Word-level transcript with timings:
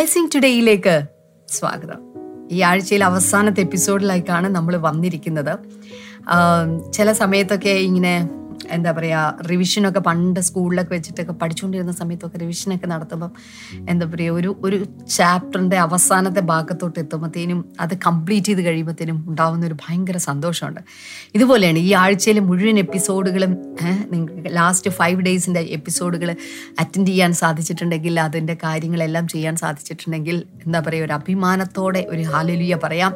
Blessing 0.00 0.28
ടുഡേയിലേക്ക് 0.34 1.02
സ്വാഗതം. 1.48 1.98
ഈ 2.50 2.60
ആഴ്ചയിൽ 2.60 3.04
അവസാനത്തെ 3.04 3.60
എപ്പിസോഡിലേക്കാണ് 3.60 4.48
നമ്മൾ 4.48 4.76
വന്നിരിക്കുന്നത്. 4.76 5.58
ചില 6.92 7.12
സമയത്തൊക്കെ 7.12 7.68
ഇങ്ങനെ 7.68 8.28
എന്താ 8.68 8.92
പറയുക 8.92 9.38
റിവിഷനൊക്കെ 9.50 10.00
പണ്ട് 10.00 10.40
സ്കൂളിലൊക്കെ 10.40 10.94
വെച്ചിട്ടൊക്കെ 10.94 11.32
പഠിച്ചുകൊണ്ടിരുന്ന 11.32 11.92
സമയത്തൊക്കെ 11.92 12.38
റിവിഷനൊക്കെ 12.38 12.86
നടത്തുമ്പം 12.86 13.32
എന്താ 13.88 14.06
പറയുക 14.06 14.32
ഒരു 14.32 14.56
ഒരു 14.64 14.86
ചാപ്റ്ററിന്റെ 15.08 15.76
അവസാനത്തെ 15.76 16.40
ഭാഗത്തോട്ട് 16.40 17.00
എത്തുമ്പോഴത്തേനും 17.00 17.74
അത് 17.80 17.94
കംപ്ലീറ്റ് 17.96 18.46
ചെയ്ത് 18.46 18.62
കഴിയുമ്പോഴത്തേനും 18.62 19.24
ഉണ്ടാകുന്ന 19.28 19.66
ഒരു 19.66 19.74
ഭയങ്കര 19.74 20.16
സന്തോഷമുണ്ട്. 20.16 20.80
ഇതുപോലെയാണ് 21.34 21.78
ഈ 21.78 21.92
ആഴ്ചയിലെ 21.92 22.40
മുഴുവൻ 22.40 22.78
എപ്പിസോഡുകളും 22.78 23.50
നിങ്ങൾ 23.50 24.10
നിങ്ങൾക്ക് 24.12 24.56
ലാസ്റ്റ് 24.56 24.90
ഫൈവ് 24.90 25.22
ഡേയ്സിന്റെ 25.22 25.60
എപ്പിസോഡുകൾ 25.60 26.36
അറ്റൻഡ് 26.78 27.06
ചെയ്യാൻ 27.06 27.32
സാധിച്ചിട്ടുണ്ടെങ്കിൽ 27.32 28.20
അതിന്റെ 28.20 28.54
കാര്യങ്ങളെല്ലാം 28.64 29.28
ചെയ്യാൻ 29.28 29.56
സാധിച്ചിട്ടുണ്ടെങ്കിൽ 29.56 30.44
എന്താ 30.66 30.80
പറയുക 30.80 31.04
ഒരു 31.04 31.12
അഭിമാനത്തോടെ 31.12 32.06
ഒരു 32.08 32.22
ഹാലലിയ 32.22 32.78
പറയാം. 32.84 33.14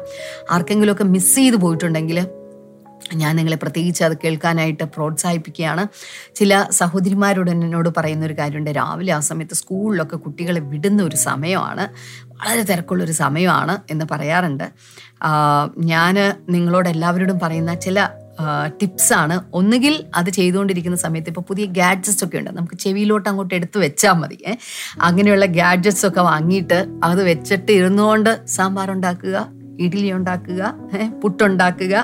ആർക്കെങ്കിലുമൊക്കെ 0.51 1.03
മിസ് 1.03 1.35
ചെയ്ത് 1.35 1.55
പോയിട്ടുണ്ടെങ്കിൽ 1.55 2.44
ഞാൻ 3.13 3.35
നിങ്ങളെ 3.35 3.55
പ്രത്യേകിച്ച് 3.55 4.03
അത് 4.03 4.17
കേൾക്കാനായിട്ട് 4.17 4.83
പ്രോത്സാഹിപ്പിക്കുകയാണ്. 4.83 5.87
ചില 6.35 6.65
സഹോദരിമാരോട് 6.71 7.51
എന്നോട് 7.51 7.89
പറയുന്ന 7.97 8.25
ഒരു 8.25 8.33
കാര്യമുണ്ട്. 8.33 8.69
രാവിലെ 8.69 9.13
ആ 9.13 9.19
സമയത്ത് 9.19 9.55
സ്കൂളിലൊക്കെ 9.55 10.17
കുട്ടികളെ 10.17 10.59
വിടുന്ന 10.59 11.03
ഒരു 11.03 11.15
സമയമാണ്. 11.15 11.87
വളരെ 12.33 12.61
തിരക്കുള്ളൊരു 12.61 13.11
സമയമാണ് 13.11 13.77
എന്ന് 13.89 14.05
പറയാറുണ്ട്. 14.11 14.71
ഞാൻ 15.79 16.15
നിങ്ങളോട് 16.49 16.89
എല്ലാവരോടും 16.89 17.39
പറയുന്ന 17.39 17.73
ചില 17.73 18.09
ടിപ്സാണ് 18.81 19.41
ഒന്നുകിൽ 19.53 20.05
അത് 20.15 20.29
ചെയ്തുകൊണ്ടിരിക്കുന്ന 20.29 20.97
സമയത്ത് 20.97 21.29
ഇപ്പോൾ 21.29 21.41
പുതിയ 21.41 21.65
ഗാഡ്ജറ്റ്സ് 21.65 22.23
ഒക്കെ 22.23 22.37
ഉണ്ട്. 22.37 22.49
നമുക്ക് 22.49 22.75
ചെവിയിലോട്ട് 22.75 23.29
അങ്ങോട്ട് 23.29 23.55
എടുത്ത് 23.55 23.77
വെച്ചാൽ 23.77 24.11
മതി 24.11 24.45
അങ്ങനെയുള്ള 25.01 25.45
ഗാഡ്ജറ്റ്സ് 25.45 26.05
ഒക്കെ 26.05 26.21
വാങ്ങിയിട്ട് 26.21 26.87
അത് 27.03 27.23
വെച്ചിട്ട് 27.23 27.71
ഇരുന്നുകൊണ്ട് 27.71 28.45
സാമ്പാർ 28.45 28.91
ഉണ്ടാക്കുക 28.91 29.54
ഇഡ്ഡലി 29.79 30.11
ഉണ്ടാക്കുക 30.11 30.73
പുട്ടുണ്ടാക്കുക. 31.23 31.95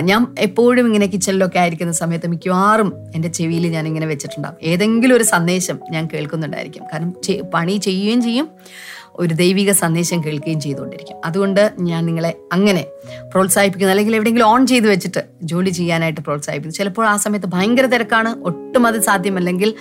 ഞാൻ 0.00 0.26
എപ്പോഴും 0.38 0.86
ഇങ്ങനെ 0.86 1.06
കിച്ചണിലൊക്കെ 1.06 1.58
ആയിരിക്കുന്ന 1.58 1.92
സമയത്ത് 1.92 2.26
മിക്കവാറും 2.26 2.92
എന്റെ 3.14 3.28
ചെവിയിൽ 3.28 3.66
ഞാൻ 3.66 3.86
ഇങ്ങനെ 3.86 4.06
വെച്ചിട്ടുണ്ടാകും 4.06 4.56
ഏതെങ്കിലും 4.62 5.16
ഒരു 5.16 5.24
സന്ദേശം 5.24 5.78
ഞാൻ 5.90 6.08
കേൾക്കുന്നുണ്ടായിരിക്കും. 6.14 6.84
കാരണം 6.84 7.12
പണി 7.54 7.76
ചെയ്യുകയും 7.76 8.22
ചെയ്യും 8.22 8.48
ഒരു 9.14 9.34
ദൈവിക 9.34 9.72
സന്ദേശം 9.72 10.24
കേൾക്കുകയും 10.24 10.60
ചെയ്തുകൊണ്ടിരിക്കും. 10.60 11.16
അതുകൊണ്ട് 11.24 11.72
ഞാൻ 11.80 12.06
നിങ്ങളെ 12.06 12.36
അങ്ങനെ 12.52 12.86
പ്രോത്സാഹിപ്പിക്കുന്നു. 13.32 13.92
അല്ലെങ്കിൽ 13.92 14.14
എവിടെയെങ്കിലും 14.16 14.46
ഓൺ 14.46 14.66
ചെയ്ത് 14.66 14.88
വെച്ചിട്ട് 14.90 15.24
ജോലി 15.42 15.70
ചെയ്യാനായിട്ട് 15.70 16.20
പ്രോത്സാഹിപ്പിക്കുന്നു. 16.20 16.78
ചിലപ്പോൾ 16.78 17.06
ആ 17.06 17.16
സമയത്ത് 17.16 17.46
ഭയങ്കര 17.46 17.86
തിരക്കാണ് 17.86 18.42
ഒട്ടും 18.42 18.86
അത് 18.86 19.00
സാധ്യമല്ലെങ്കിൽ 19.00 19.74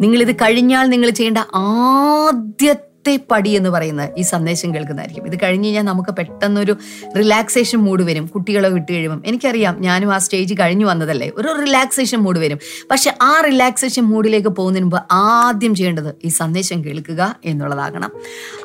നിങ്ങളിത് 0.00 0.34
കഴിഞ്ഞാൽ 0.36 0.86
നിങ്ങൾ 0.86 1.10
ചെയ്യേണ്ട 1.10 1.38
ആദ്യത്തെ 1.54 2.87
പടി 3.16 3.50
എന്ന് 3.50 3.70
പറയുന്ന 3.70 4.08
ഈ 4.18 4.22
സന്ദേശം 4.22 4.74
കേൾക്കുന്നതായിരിക്കും. 4.74 5.26
ഇത് 5.26 5.38
കഴിഞ്ഞ് 5.42 5.64
കഴിഞ്ഞാൽ 5.64 5.82
നമുക്ക് 5.82 6.10
പെട്ടെന്നൊരു 6.10 6.76
റിലാക്സേഷൻ 7.18 7.78
മൂഡ് 7.78 8.02
വരും. 8.02 8.26
കുട്ടികളെ 8.26 8.68
വിട്ട് 8.68 8.92
കഴിയുമ്പം. 8.92 9.22
എനിക്കറിയാം 9.26 9.80
ഞാനും 9.80 10.14
ആ 10.14 10.18
സ്റ്റേജ് 10.18 10.54
കഴിഞ്ഞു 10.54 10.86
വന്നതല്ലേ? 10.86 11.30
ഒരു 11.34 11.48
റിലാക്സേഷൻ 11.60 12.18
മൂഡ് 12.18 12.38
വരും. 12.38 12.58
പക്ഷെ 12.90 13.14
ആ 13.22 13.42
റിലാക്സേഷൻ 13.46 14.02
മൂഡിലേക്ക് 14.02 14.48
പോകുന്നതിന് 14.48 14.84
മുമ്പ് 14.84 15.02
ആദ്യം 15.12 15.74
ചെയ്യേണ്ടത് 15.74 16.14
ഈ 16.24 16.28
സന്ദേശം 16.28 16.84
കേൾക്കുക 16.84 17.36
എന്നുള്ളതാകണം. 17.44 18.12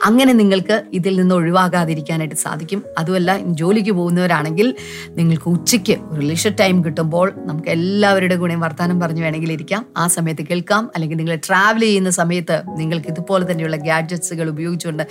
അങ്ങനെ 0.05 0.33
നിങ്ങൾക്ക് 0.33 0.83
ഇതിൽ 0.93 1.19
നിന്ന് 1.19 1.35
ഒഴിവാകാതിരിക്കാനായിട്ട് 1.35 2.35
സാധിക്കും. 2.35 2.83
അതുമല്ല 2.97 3.39
ജോലിക്ക് 3.45 3.91
പോകുന്നവരാണെങ്കിൽ 3.91 4.75
നിങ്ങൾക്ക് 5.09 5.49
ഉച്ചയ്ക്ക് 5.49 5.97
ഒരു 6.09 6.21
ലിഷർ 6.21 6.55
ടൈം 6.59 6.85
കിട്ടുമ്പോൾ 6.85 7.33
നമുക്ക് 7.37 7.67
എല്ലാവരുടെ 7.67 8.35
ഗുണയും 8.35 8.59
വർത്തമാനം 8.59 8.99
പറഞ്ഞു 8.99 9.21
വേണമെങ്കിൽ 9.21 9.51
ഇരിക്കാം. 9.51 9.85
ആ 9.97 10.07
സമയത്ത് 10.07 10.41
കേൾക്കാം. 10.41 10.89
അല്ലെങ്കിൽ 10.95 11.17
നിങ്ങൾ 11.17 11.35
ട്രാവൽ 11.35 11.79
ചെയ്യുന്ന 11.79 12.09
സമയത്ത് 12.09 12.61
നിങ്ങൾക്ക് 12.77 13.07
ഇതുപോലെ 13.07 13.51
തന്നെയുള്ള 13.51 13.75
ഗാഡ്ജറ്റ്സുകൾ 14.33 14.49
ഉപയോഗിച്ചുകൊണ്ട് 14.49 15.03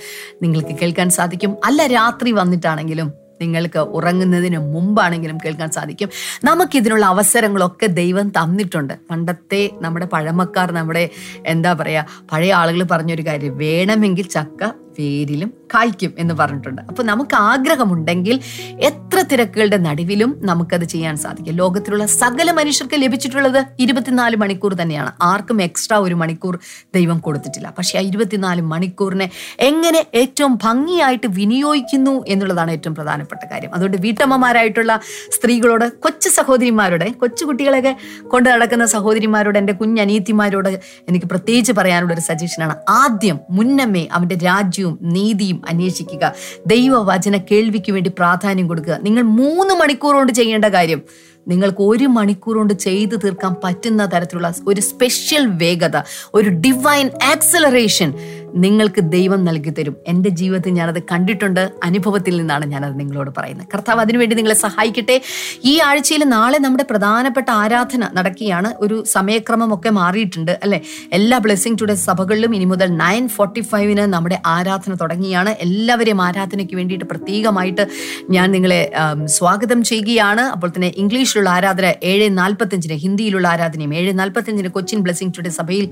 നിങ്ങൾക്ക് 0.43 0.73
കേൾക്കാൻ 0.81 1.09
സാധിക്കും. 1.09 1.51
അല്ല 1.65 1.87
രാത്രി 1.87 2.31
വന്നിട്ടാണെങ്കിലും 2.31 3.09
നിങ്ങൾക്ക് 3.41 3.79
ഉറങ്ങുന്നതിന് 3.79 4.57
മുമ്പാണെങ്കിലും 4.73 5.37
കേൾക്കാൻ 5.37 5.69
സാധിക്കും. 5.71 6.09
നമുക്കിതിനുള്ള 6.43 7.05
അവസരങ്ങളൊക്കെ 7.05 7.87
ദൈവം 8.01 8.29
തന്നിട്ടുണ്ട്. 8.29 8.93
പണ്ടത്തെ 9.09 9.61
നമ്മുടെ 9.81 10.05
പഴമക്കാർ 10.05 10.71
നമ്മുടെ 10.71 11.03
എന്താ 11.45 11.73
പറയുക 11.73 12.27
പഴയ 12.31 12.51
ആളുകൾ 12.53 12.83
പറഞ്ഞൊരു 12.91 13.23
കാര്യം 13.27 13.57
വേണമെങ്കിൽ 13.57 14.27
ചക്ക 14.35 14.71
വേരിലും 14.99 15.51
കായ്ക്കും 15.73 16.13
എന്ന് 16.17 16.33
പറഞ്ഞിട്ടുണ്ട്. 16.33 16.81
അപ്പോൾ 16.81 17.03
നമുക്ക് 17.03 17.35
ആഗ്രഹമുണ്ടെങ്കിൽ 17.35 18.39
എത്ര 18.79 19.21
തിരക്കുകളുടെ 19.21 19.77
നടുവിലും 19.77 20.39
നമുക്കത് 20.41 20.83
ചെയ്യാൻ 20.83 21.17
സാധിക്കും. 21.17 21.55
ലോകത്തിലുള്ള 21.55 22.05
സകല 22.05 22.51
മനുഷ്യർക്ക് 22.51 22.95
ലഭിച്ചിട്ടുള്ളത് 22.95 23.65
ഇരുപത്തിനാല് 23.79 24.35
മണിക്കൂർ 24.35 24.73
തന്നെയാണ്. 24.73 25.11
ആർക്കും 25.21 25.61
എക്സ്ട്രാ 25.61 25.97
ഒരു 25.97 26.15
മണിക്കൂർ 26.15 26.59
ദൈവം 26.95 27.19
കൊടുത്തിട്ടില്ല. 27.19 27.73
പക്ഷേ 27.77 27.97
ആ 27.97 28.01
ഇരുപത്തിനാല് 28.01 28.61
മണിക്കൂറിനെ 28.61 29.29
എങ്ങനെ 29.59 30.05
ഏറ്റവും 30.13 30.59
ഭംഗിയായിട്ട് 30.63 31.27
വിനിയോഗിക്കുന്നു 31.27 32.23
എന്നുള്ളതാണ് 32.27 32.71
ഏറ്റവും 32.71 32.95
പ്രധാനപ്പെട്ട 32.95 33.45
കാര്യം. 33.51 33.73
അതുകൊണ്ട് 33.73 33.97
വീട്ടമ്മമാരായിട്ടുള്ള 33.97 34.99
സ്ത്രീകളോട് 35.31 35.91
കൊച്ചു 35.99 36.29
സഹോദരിമാരുടെ 36.29 37.09
കൊച്ചു 37.09 37.45
കുട്ടികളെയൊക്കെ 37.45 37.95
കൊണ്ട് 38.27 38.49
നടക്കുന്ന 38.49 38.85
സഹോദരിമാരോട് 38.85 39.57
എന്റെ 39.57 39.73
കുഞ്ഞനീത്തിമാരോട് 39.73 40.69
എനിക്ക് 41.09 41.25
പ്രത്യേകിച്ച് 41.25 41.71
പറയാനുള്ള 41.71 42.13
ഒരു 42.13 42.21
സജഷനാണ് 42.21 42.75
ആദ്യം 42.89 43.39
മുന്നമേ 43.49 44.07
അവന്റെ 44.11 44.35
രാജ്യവും 44.35 44.99
നീതിയും 45.01 45.62
അന്വേഷിക്കുക. 45.67 46.33
ദൈവവചന 46.67 47.37
കേൾവിക്ക് 47.37 47.91
വേണ്ടി 47.91 48.09
പ്രാധാന്യം 48.09 48.67
കൊടുക്കുക. 48.67 48.99
നിങ്ങൾ 49.01 49.21
മൂന്ന് 49.21 49.73
മണിക്കൂർ 49.73 50.13
കൊണ്ട് 50.15 50.33
ചെയ്യേണ്ട 50.33 50.65
കാര്യം 50.65 51.01
നിങ്ങൾക്ക് 51.47 51.81
ഒരു 51.81 52.05
മണിക്കൂർ 52.05 52.57
കൊണ്ട് 52.57 52.73
ചെയ്തു 52.73 53.15
തീർക്കാൻ 53.15 53.55
പറ്റുന്ന 53.63 54.05
തരത്തിലുള്ള 54.05 54.53
ഒരു 54.67 54.81
സ്പെഷ്യൽ 54.81 55.47
വേഗത 55.47 55.97
ഒരു 56.33 56.49
ഡിവൈൻ 56.49 57.09
ആക്സലറേഷൻ 57.23 58.13
നിങ്ങൾക്ക് 58.55 59.01
ദൈവം 59.01 59.45
നൽകി 59.45 59.69
തരും. 59.69 59.95
എന്റെ 60.07 60.29
ജീവിതത്തിൽ 60.29 60.73
ഞാനത് 60.73 60.99
കണ്ടിട്ടുണ്ട്. 61.11 61.61
അനുഭവത്തിൽ 61.83 62.37
നിന്നാണ് 62.37 62.65
ഞാനത് 62.65 62.99
നിങ്ങളോട് 62.99 63.31
പറയുന്നത്. 63.37 63.67
കർത്താവ് 63.73 64.01
അതിനുവേണ്ടി 64.01 64.35
നിങ്ങളെ 64.35 64.55
സഹായിക്കട്ടെ. 64.55 65.21
ഈ 65.65 65.79
ആഴ്ചയിൽ 65.79 66.23
നാളെ 66.23 66.57
നമ്മുടെ 66.57 66.85
പ്രധാനപ്പെട്ട 66.89 67.49
ആരാധന 67.51 68.09
നടക്കുകയാണ്. 68.15 68.73
ഒരു 68.79 69.03
സമയക്രമമൊക്കെ 69.07 69.89
മാറിയിട്ടുണ്ട് 69.89 70.59
അല്ലെ? 70.63 70.81
എല്ലാ 71.13 71.37
ബ്ലെസ്സിങ് 71.37 71.77
ടുഡേ 71.81 71.95
സഭകളിലും 71.95 72.55
ഇനി 72.55 72.65
മുതൽ 72.65 72.97
നയൻ 72.97 73.27
ഫോർട്ടി 73.27 73.61
ഫൈവിന് 73.61 74.05
നമ്മുടെ 74.13 74.39
ആരാധന 74.45 74.93
തുടങ്ങിയാണ്. 74.93 75.49
എല്ലാവരെയും 75.49 76.21
ആരാധനയ്ക്ക് 76.21 76.75
വേണ്ടിയിട്ട് 76.75 77.05
പ്രത്യേകമായിട്ട് 77.05 77.87
ഞാൻ 78.29 78.51
നിങ്ങളെ 78.51 78.91
സ്വാഗതം 79.25 79.83
ചെയ്യുകയാണ്. 79.83 80.41
അപ്പോൾ 80.41 80.69
തന്നെ 80.69 80.91
ഇംഗ്ലീഷിലുള്ള 80.97 81.49
ആരാധന 81.49 81.93
ഏഴ് 82.03 82.37
നാൽപ്പത്തഞ്ചിന് 82.37 82.93
ഹിന്ദിയിലുള്ള 82.93 83.47
ആരാധനയും 83.47 83.95
ഏഴ് 83.95 84.19
നാൽപ്പത്തഞ്ചിന് 84.19 84.69
കൊച്ചിൻ 84.69 84.99
ബ്ലെസ്സിങ് 84.99 85.33
ടുഡേ 85.37 85.49
സഭയിൽ 85.49 85.89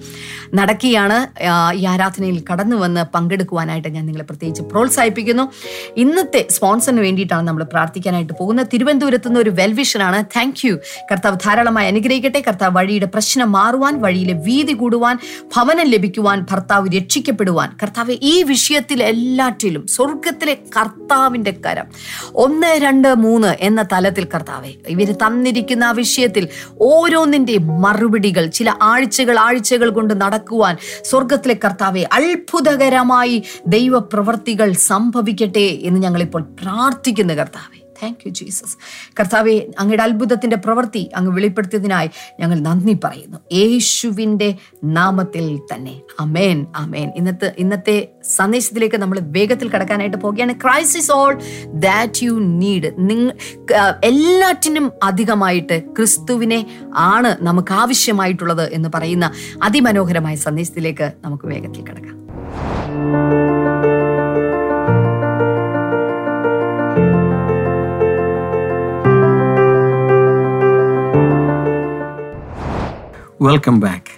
നടക്കുകയാണ്. 0.54 1.20
ഈ 1.76 1.86
ആരാധനയിൽ 1.86 2.38
കടന്നു 2.52 2.76
വന്ന് 2.76 3.06
പങ്കെടുക്കുവാനായിട്ട് 3.16 3.88
ഞാൻ 3.88 4.06
നിങ്ങളെ 4.06 4.24
പ്രത്യേകിച്ച് 4.24 4.62
പ്രോത്സാഹിപ്പിക്കുന്നു. 4.62 5.52
ഇന്നത്തെ 5.98 6.48
സ്പോൺസറിന് 6.50 7.02
വേണ്ടിയിട്ടാണ് 7.02 7.48
നമ്മൾ 7.48 7.64
പ്രാർത്ഥിക്കാനായിട്ട് 7.64 8.34
പോകുന്നത്. 8.40 8.68
തിരുവനന്തപുരത്ത് 8.74 9.28
നിന്ന് 9.28 9.40
ഒരു 9.40 9.50
വെൽവിഷനാണ് 9.50 10.26
താങ്ക് 10.26 10.68
യു 10.68 10.76
കർത്താവ് 11.12 11.36
ധാരാളമായി 11.36 11.88
അനുഗ്രഹിക്കട്ടെ. 11.88 12.44
കർത്താവ് 12.48 12.76
വഴിയുടെ 12.78 13.06
പ്രശ്നം 13.06 13.52
മാറുവാൻ 13.52 14.02
വഴിയിലെ 14.02 14.34
വീതി 14.34 14.74
കൂടുവാൻ 14.74 15.18
ഭവനം 15.56 15.86
ലഭിക്കുവാൻ 15.86 16.46
ഭർത്താവ് 16.52 16.90
രക്ഷിക്കപ്പെടുവാൻ. 16.98 17.70
കർത്താവ് 17.84 18.18
ഈ 18.22 18.44
വിഷയത്തിൽ 18.44 19.04
എല്ലാറ്റിലും 19.04 19.88
സ്വർഗത്തിലെ 19.88 20.54
കർത്താവിന്റെ 20.54 21.52
കരം. 21.66 21.88
ഒന്ന് 22.36 22.68
രണ്ട് 22.68 23.14
മൂന്ന് 23.14 23.56
എന്ന 23.60 23.82
തലത്തിൽ 23.94 24.28
കർത്താവെ 24.34 24.74
ഇവർ 24.88 25.12
തന്നിരിക്കുന്ന 25.12 25.84
ആ 25.84 25.92
വിഷയത്തിൽ 25.92 26.48
ഓരോന്നിന്റെയും 26.82 27.82
മറുപടികൾ 27.82 28.46
ചില 28.48 28.70
ആഴ്ചകൾ 28.82 29.40
ആഴ്ചകൾ 29.40 29.90
കൊണ്ട് 29.90 30.22
നടക്കുവാൻ 30.22 30.78
സ്വർഗത്തിലെ 31.04 31.56
കർത്താവെ 31.66 32.04
അത്ഭുതകരമായി 32.42 33.44
ദൈവപ്രവർത്തികൾ 33.68 34.72
സംഭവിക്കട്ടെ 34.72 35.68
എന്ന് 35.82 36.00
ഞങ്ങളിപ്പോൾ 36.02 36.42
പ്രാർത്ഥിക്കുന്നു 36.62 37.34
കർത്താവെ. 37.34 37.78
താങ്ക് 38.04 38.22
യു 38.26 38.32
ജീസസ് 38.32 38.78
കർത്താവെ 39.20 39.56
അങ്ങയുടെ 39.80 40.04
അത്ഭുതത്തിന്റെ 40.04 40.58
പ്രവൃത്തി 40.58 41.10
അങ്ങ് 41.16 41.32
വെളിപ്പെടുത്തിയതിനായി 41.32 42.10
ഞങ്ങൾ 42.40 42.60
നന്ദി 42.60 42.98
പറയുന്നു. 43.04 43.38
യേശുവിന്റെ 43.54 44.56
നാമത്തിൽ 44.84 45.60
തന്നെ. 45.74 46.02
അമേൻ 46.20 46.66
അമേൻ 46.76 47.12
ഇന്നത്തെ 47.16 47.52
ഇന്നത്തെ 47.58 48.08
സന്ദേശത്തിലേക്ക് 48.36 48.96
നമ്മൾ 48.96 49.20
വേഗത്തിൽ 49.22 49.70
കടക്കാനായിട്ട് 49.70 50.18
പോവുകയാണ്. 50.18 50.54
Crisis 50.54 51.12
all 51.12 51.34
that 51.66 52.24
you 52.24 52.32
need 52.32 52.92
നിങ്ങൾ 52.98 53.30
എല്ലാറ്റിനും 54.04 54.92
അധികമായിട്ട് 55.04 55.80
ക്രിസ്തുവിനെ 55.98 56.66
ആണ് 56.96 57.38
നമുക്ക് 57.42 57.74
ആവശ്യമായിട്ടുള്ളത് 57.74 58.74
എന്ന് 58.74 58.90
പറയുന്ന 58.96 59.32
അതിമനോഹരമായ 59.64 60.36
സന്ദേശത്തിലേക്ക് 60.36 61.12
നമുക്ക് 61.26 61.48
വേഗത്തിൽ 61.48 61.84
കടക്കാം. 61.90 62.21
വെൽക്കം 73.42 73.80
ബാക്ക് 73.80 74.12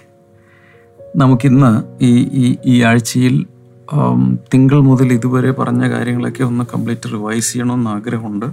നമുക്കിന്ന് 1.16 1.82
ഈ 2.04 2.28
ഈ 2.32 2.56
ഈ 2.66 2.82
ആഴ്ചയിൽ 2.82 3.46
തിങ്കൾ 4.54 4.80
മുതൽ 4.80 5.12
ഇതുവരെ 5.12 5.50
പറഞ്ഞ 5.50 5.90
കാര്യങ്ങളൊക്കെ 5.90 6.44
ഒന്ന് 6.44 6.64
കംപ്ലീറ്റ് 6.64 7.12
റിവൈസ് 7.12 7.52
ചെയ്യണമെന്ന് 7.52 7.90
ആഗ്രഹമുണ്ട്. 7.90 8.46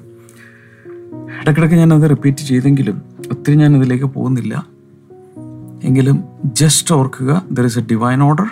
ഇടയ്ക്കിടയ്ക്ക് 1.41 1.75
ഞാനത് 1.75 2.09
റിപ്പീറ്റ് 2.09 2.37
ചെയ്തെങ്കിലും 2.37 3.01
ഒത്തിരി 3.31 3.55
ഞാൻ 3.55 3.75
ഇതിലേക്ക് 3.75 4.05
പോകുന്നില്ല. 4.05 4.67
എങ്കിലും 5.83 6.23
ജസ്റ്റ് 6.45 6.95
ഓർക്കുക 6.95 7.43
there 7.51 7.65
is 7.65 7.79
a 7.79 7.81
divine 7.81 8.23
order 8.23 8.49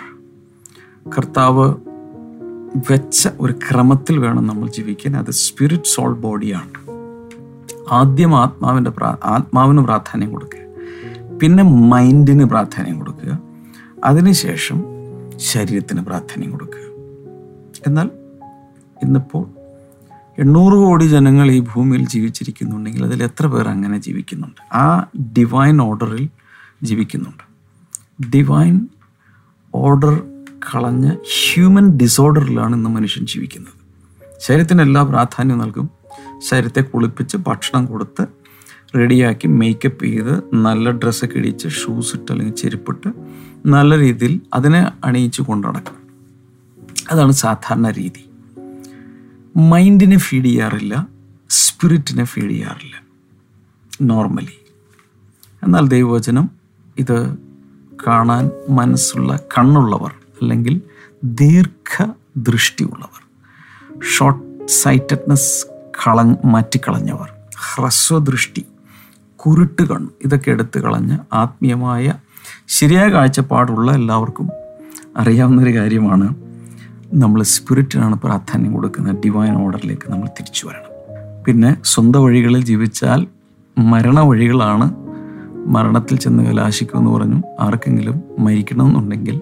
കർത്താവ് 1.16 1.74
വെച്ച 2.90 3.28
ഒരു 3.40 3.52
ക്രമത്തിൽ 3.52 4.18
വേണം 4.18 4.46
നമ്മൾ 4.46 4.68
ജീവിക്കാൻ. 4.68 5.16
അത് 5.16 5.30
സ്പിരിറ്റ് 5.30 5.84
സോൾ 5.84 6.14
ബോഡിയാണ് 6.14 6.90
ആദ്യം 7.92 8.34
ആത്മാവിന്റെ 8.34 8.90
പ്രാ 8.90 9.16
ആത്മാവിന് 9.24 9.78
പ്രാധാന്യം 9.78 10.30
കൊടുക്കുക. 10.30 10.60
പിന്നെ 11.38 11.62
മൈൻഡിന് 11.62 12.44
പ്രാധാന്യം 12.44 12.98
കൊടുക്കുക. 12.98 13.38
അതിനുശേഷം 14.04 14.84
ശരീരത്തിന് 15.36 16.00
പ്രാധാന്യം 16.00 16.50
കൊടുക്കുക. 16.50 16.90
എന്നാൽ 17.86 18.10
ഇന്നിപ്പോൾ 19.02 19.46
എണ്ണൂറ് 20.38 20.74
കോടി 20.74 21.04
ജനങ്ങൾ 21.04 21.50
ഈ 21.50 21.60
ഭൂമിയിൽ 21.60 22.08
ജീവിച്ചിരിക്കുന്നുണ്ടെങ്കിൽ 22.08 23.04
അതിൽ 23.04 23.22
എത്ര 23.22 23.46
പേർ 23.46 23.68
അങ്ങനെ 23.68 23.98
ജീവിക്കുന്നുണ്ട്? 23.98 24.74
ആ 24.74 25.06
ഡിവൈൻ 25.38 25.82
ഓർഡറിൽ 25.82 26.28
ജീവിക്കുന്നുണ്ട്. 26.82 27.44
ഡിവൈൻ 28.36 28.88
ഓർഡർ 29.74 30.22
കളഞ്ഞ 30.66 31.10
ഹ്യൂമൻ 31.10 31.96
ഡിസോർഡറിലാണ് 31.96 32.76
ഇന്ന് 32.76 32.90
മനുഷ്യൻ 32.90 33.26
ജീവിക്കുന്നത്. 33.26 33.74
ശരീരത്തിന് 34.40 34.82
എല്ലാ 34.82 35.02
പ്രാധാന്യം 35.02 35.58
നൽകും. 35.58 35.90
ശരീരത്തെ 36.38 36.80
കുളിപ്പിച്ച് 36.80 37.36
ഭക്ഷണം 37.36 37.86
കൊടുത്ത് 37.86 38.26
റെഡിയാക്കി 38.96 39.46
മേക്കപ്പ് 39.46 40.04
ചെയ്ത് 40.04 40.54
നല്ല 40.54 40.90
ഡ്രസ്സൊക്കെ 40.90 41.38
ഇടിച്ച് 41.38 41.68
ഷൂസ് 41.68 42.14
ഇട്ട് 42.16 42.32
അല്ലെങ്കിൽ 42.32 42.54
ചെരുപ്പിട്ട് 42.54 43.08
നല്ല 43.66 43.98
രീതിയിൽ 43.98 44.40
അതിനെ 44.54 44.92
അണിയിച്ച് 45.04 45.42
കൊണ്ടുനടക്കും 45.42 45.96
അതാണ് 47.12 47.32
സാധാരണ 47.32 47.90
രീതി. 47.90 48.24
മൈൻഡിനെ 49.56 50.18
ഫീഡ് 50.18 50.44
ചെയ്യാറില്ല 50.44 51.08
സ്പിരിറ്റിനെ 51.50 52.24
ഫീഡ് 52.24 52.50
ചെയ്യാറില്ല. 52.50 53.02
നോർമലി 54.02 54.56
എന്നാൽ 55.62 55.88
ദൈവവചനം 55.88 56.50
ഇത് 56.98 57.36
കാണാൻ 58.06 58.50
മനസ്സുള്ള 58.70 59.36
കണ്ണുള്ളവർ 59.58 60.12
അല്ലെങ്കിൽ 60.42 60.80
ദീർഘദൃഷ്ടിയുള്ളവർ 61.24 63.22
ഷോർട്ട് 64.16 64.68
സൈറ്റഡ്നെസ് 64.68 65.66
കള 65.72 66.22
മാറ്റിക്കളഞ്ഞവർ 66.44 67.28
ഹ്രസ്വദൃഷ്ടി 67.56 68.66
കുരുട്ട് 69.36 69.82
കണ്ണ് 69.82 70.08
ഇതൊക്കെ 70.24 70.50
എടുത്തു 70.50 70.80
കളഞ്ഞ് 70.80 71.18
ആത്മീയമായ 71.32 72.12
ശരിയായ 72.68 73.08
കാഴ്ചപ്പാടുള്ള 73.08 73.92
എല്ലാവർക്കും 73.92 74.48
അറിയാവുന്നൊരു 75.16 75.78
കാര്യമാണ്. 75.78 76.34
നമ്മൾ 77.14 77.42
സ്പിരിറ്റിനാണ് 77.42 78.16
പ്രാധാന്യം 78.16 78.72
കൊടുക്കുന്നത്. 78.72 79.16
ഡിവൈൻ 79.16 79.52
ഓർഡറിലേക്ക് 79.52 80.10
നമ്മൾ 80.10 80.26
തിരിച്ചു 80.26 80.66
വരണം. 80.66 80.90
പിന്നെ 81.44 81.76
സ്വന്തം 81.84 82.24
വഴികളിൽ 82.24 82.64
ജീവിച്ചാൽ 82.64 83.26
മരണ 83.78 84.20
വഴികളാണ് 84.20 84.94
മരണത്തിൽ 85.66 86.16
ചെന്ന് 86.16 86.42
കലാശിക്കുമെന്ന് 86.42 87.10
പറഞ്ഞു. 87.10 87.42
ആർക്കെങ്കിലും 87.60 88.22
മരിക്കണമെന്നുണ്ടെങ്കിൽ 88.38 89.40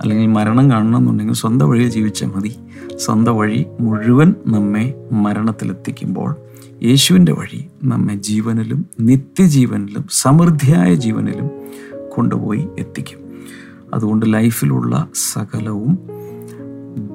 അല്ലെങ്കിൽ 0.00 0.26
മരണം 0.26 0.70
കാണണമെന്നുണ്ടെങ്കിൽ 0.70 1.34
സ്വന്തം 1.34 1.70
വഴി 1.70 1.88
ജീവിച്ചാൽ 1.88 2.28
മതി. 2.28 2.56
സ്വന്തം 2.96 3.36
വഴി 3.36 3.66
മുഴുവൻ 3.80 4.34
നമ്മെ 4.46 4.94
മരണത്തിലെത്തിക്കുമ്പോൾ 5.12 6.36
യേശുവിന്റെ 6.82 7.32
വഴി 7.32 7.66
നമ്മെ 7.84 8.14
ജീവനിലും 8.14 8.86
നിത്യജീവനിലും 9.00 10.04
സമൃദ്ധിയായ 10.10 10.94
ജീവനിലും 10.94 11.50
കൊണ്ടുപോയി 12.08 12.68
എത്തിക്കും. 12.78 13.18
അതുകൊണ്ട് 13.94 14.34
ലൈഫിലുള്ള 14.34 15.08
സകലവും 15.32 15.98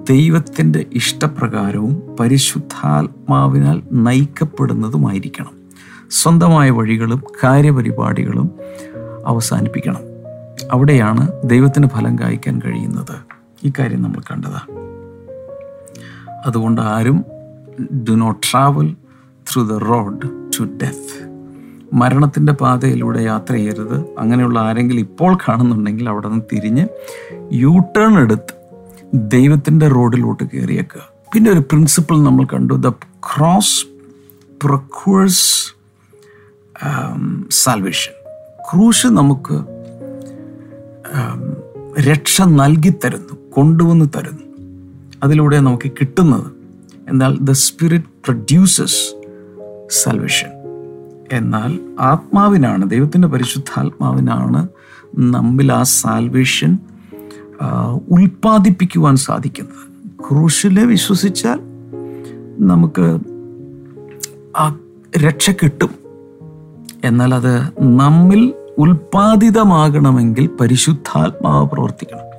ദൈവത്തിന്റെ 0.10 0.86
ഇഷ്ടപ്രകാരവും 0.94 2.02
പരിശുദ്ധാത്മാവിനാൽ 2.20 3.82
നയിക്കപ്പെടുന്നതുമായിരിക്കണം. 3.92 5.52
സ്വന്തമായ 6.10 6.70
വഴികളും 6.70 7.24
കാര്യപരിപാടികളും 7.44 8.50
അവസാനിപ്പിക്കണം. 9.26 10.13
അവിടെയാണ് 10.72 11.24
ദൈവത്തിന് 11.44 11.88
ഫലം 11.88 12.20
കായ്ക്കാൻ 12.20 12.62
കഴിയുന്നത്. 12.66 13.16
ഈ 13.64 13.72
കാര്യം 13.80 14.02
നമ്മൾ 14.02 14.22
കണ്ടതാണ് 14.32 14.84
അതുകൊണ്ട് 16.46 16.82
ആരും 16.82 17.26
do 18.10 18.12
not 18.12 18.40
travel 18.52 18.96
through 19.52 19.64
the 19.68 19.74
road 19.74 20.50
to 20.58 20.64
death 20.64 21.34
മരണത്തിന്റെ 21.94 22.54
പാതയിലൂടെ 22.54 23.22
യാത്ര 23.22 23.54
ചെയ്യരുത്. 23.54 24.20
അങ്ങനെയുള്ള 24.20 24.60
ആരെങ്കിലും 24.60 25.00
ഇപ്പോൾ 25.00 25.38
കാണുന്നുണ്ടെങ്കിൽ 25.48 26.10
അവിടെ 26.10 26.28
നിന്ന് 26.28 26.46
തിരിഞ്ഞ് 26.54 26.86
യൂ 27.54 27.80
ടേൺ 27.98 28.20
എടുത്ത് 28.20 28.54
ദൈവത്തിന്റെ 29.14 29.88
റോഡിലോട്ട് 29.88 30.44
കയറിയേക്കുക 30.44 31.02
പിന്നെ 31.34 31.52
ഒരു 31.52 31.60
പ്രിൻസിപ്പിൾ 31.60 32.24
നമ്മൾ 32.24 32.46
കണ്ടു. 32.46 32.74
ദ 32.74 32.90
ക്രോസ് 33.30 33.86
പ്രൊക്യൂഴ്സ് 34.66 35.50
സാൽവേഷൻ 37.52 38.12
ക്രൂശ് 38.72 39.08
നമുക്ക് 39.08 39.73
രക്ഷ 42.00 42.42
നൽകി 42.42 42.94
തരുന്നു 43.06 43.34
കൊണ്ടുവന്ന് 43.54 44.06
തരുന്നു. 44.16 44.46
അതിലൂടെ 45.24 45.60
നമുക്ക് 45.60 45.92
കിട്ടുന്നത് 45.92 46.52
എന്നാൽ 47.10 47.38
ദ 47.42 47.52
സ്പിരിറ്റ് 47.52 48.06
പ്രൊഡ്യൂസസ് 48.26 49.02
സൽവേഷൻ 49.90 50.52
എന്നാൽ 51.32 51.80
ആത്മാവിനാണ് 52.00 52.90
ദൈവത്തിന്റെ 52.90 53.28
പരിശുദ്ധാത്മാവിനാണ് 53.28 54.68
നമ്മിൽ 55.18 55.72
ആ 55.74 55.84
സാൽവേഷൻ 55.84 56.78
ഉൽപ്പാദിപ്പിക്കുവാൻ 58.12 59.16
സാധിക്കുന്നത്. 59.16 59.84
ക്രൂശിലെ 60.30 60.84
വിശ്വസിച്ചാൽ 60.86 61.60
നമുക്ക് 62.60 63.20
ആ 64.58 64.66
രക്ഷ 65.18 65.50
കിട്ടും. 65.52 65.90
എന്നാൽ 67.04 67.34
അത് 67.36 67.54
നമ്മിൽ 67.80 68.54
ഉൽപ്പാദിതമാകണമെങ്കിൽ 68.78 70.50
പരിശുദ്ധാത്മാവ് 70.62 71.70
പ്രവർത്തിക്കണം. 71.70 72.34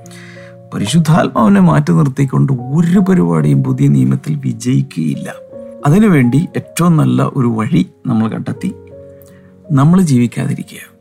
പരിശുദ്ധാത്മാവിനെ 0.74 1.60
മാറ്റി 1.60 1.92
നിർത്തിക്കൊണ്ട് 1.92 2.52
ഒരു 2.52 2.98
പരിപാടിയും 2.98 3.64
പുതിയ 3.64 3.88
നിയമത്തിൽ 3.88 4.36
വിജയിക്കുകയില്ല. 4.36 5.34
അതിനുവേണ്ടി 5.86 6.48
ഏറ്റവും 6.56 6.96
നല്ല 6.96 7.22
ഒരു 7.22 7.46
വഴി 7.46 7.86
നമ്മൾ 8.06 8.28
കണ്ടെത്തി 8.28 8.74
നമ്മൾ 9.72 10.00
ജീവിക്കാതിരിക്കുക. 10.00 10.94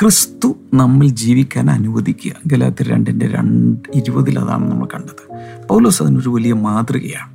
ക്രിസ്തു 0.00 0.56
നമ്മൾ 0.74 1.06
ജീവിക്കാൻ 1.06 1.70
അനുവദിക്കുക. 1.70 2.32
ഗലാത്തി 2.46 2.84
രണ്ടിന്റെ 2.84 3.26
രണ്ട് 3.26 3.88
ഇരുപതിൽ 3.94 4.38
അതാണ് 4.38 4.70
നമ്മൾ 4.70 4.86
കണ്ടത്. 4.86 5.36
പൗലോസ് 5.68 6.02
അതിനൊരു 6.02 6.28
വലിയ 6.28 6.52
മാതൃകയാണ്. 6.52 7.32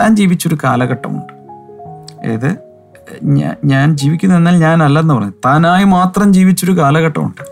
താൻ 0.00 0.16
ജീവിച്ചൊരു 0.16 0.56
കാലഘട്ടമുണ്ട്. 0.64 1.32
ഏത്? 2.28 2.69
ഞാൻ 3.64 3.96
ജീവിക്കുന്ന 3.96 4.36
എന്നാൽ 4.36 4.56
ഞാനല്ലെന്ന് 4.56 5.14
പറഞ്ഞു. 5.14 5.32
താനായി 5.44 5.84
മാത്രം 5.84 6.32
ജീവിച്ചൊരു 6.32 6.76
കാലഘട്ടമുണ്ട്. 6.78 7.42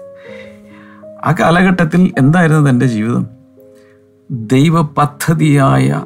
ആ 1.24 1.34
കാലഘട്ടത്തിൽ 1.40 2.12
എന്തായിരുന്നു 2.18 2.70
എന്റെ 2.70 2.86
ജീവിതം? 2.86 3.26
ദൈവ 4.30 4.82
പദ്ധതിയായ 4.82 6.02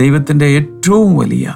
ദൈവത്തിന്റെ 0.00 0.46
ഏറ്റവും 0.46 1.16
വലിയ 1.16 1.54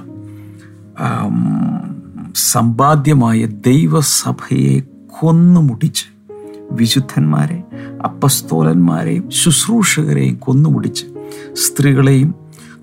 സമ്പാദ്യമായ 2.37 3.47
ദൈവസഭയെ 3.47 4.81
കൊന്നുമുടിച്ച് 5.21 6.05
വിശുദ്ധന്മാരെ 6.73 7.63
അപ്പസ്തോലന്മാരെയും 8.05 9.31
ശുശ്രൂഷകരെയും 9.31 10.37
കൊന്നുമുടിച്ച് 10.37 11.07
സ്ത്രീകളെയും 11.53 12.35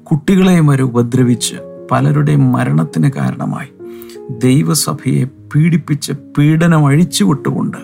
കുട്ടികളെയും 0.03 0.67
വരെ 0.67 0.83
ഉപദ്രവിച്ച് 0.83 1.55
പലരുടെയും 1.91 2.51
മരണത്തിന് 2.51 3.11
കാരണമായി. 3.11 3.67
ദൈവസഭയെ 4.31 5.23
പീഡിപ്പിച്ച് 5.23 6.11
പീഡനം 6.37 6.85
അഴിച്ചുവിട്ടുകൊണ്ട് 6.85 7.77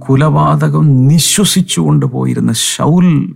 കുലപാതകം 0.00 1.06
നിശ്വസിച്ചുകൊണ്ട് 1.06 2.06
പോയിരുന്ന 2.06 2.52
ഷൗൽ 2.52 3.34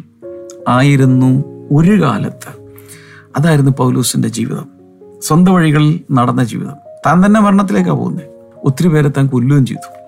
ആയിരുന്നു 0.69 1.45
ഒരു 1.73 2.03
കാലത്ത്. 2.03 2.71
അതായിരുന്നു 3.37 3.71
പൗലൂസിന്റെ 3.71 4.29
ജീവിതം. 4.29 4.69
സ്വന്തം 5.23 5.55
വഴികളിൽ 5.55 6.01
നടന്ന 6.13 6.45
ജീവിതം. 6.45 6.75
താൻ 7.07 7.27
തന്നെ 7.27 7.41
മരണത്തിലേക്കാണ് 7.41 7.97
പോകുന്നത് 7.97 8.23
ഒത്തിരി 8.65 8.89
പേരെ 8.89 9.09
താൻ 9.09 9.27
കൊല്ലുകയും 9.27 9.67
ചെയ്തു. 9.67 10.03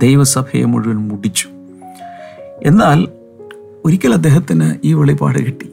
ദൈവസഭയെ 0.00 0.64
മുഴുവൻ 0.64 0.96
മുടിച്ചു. 0.96 1.48
എന്നാൽ 2.62 3.08
ഒരിക്കൽ 3.84 4.12
അദ്ദേഹത്തിന് 4.12 4.74
ഈ 4.84 4.92
വെളിപാട് 4.92 5.38
കിട്ടി. 5.38 5.70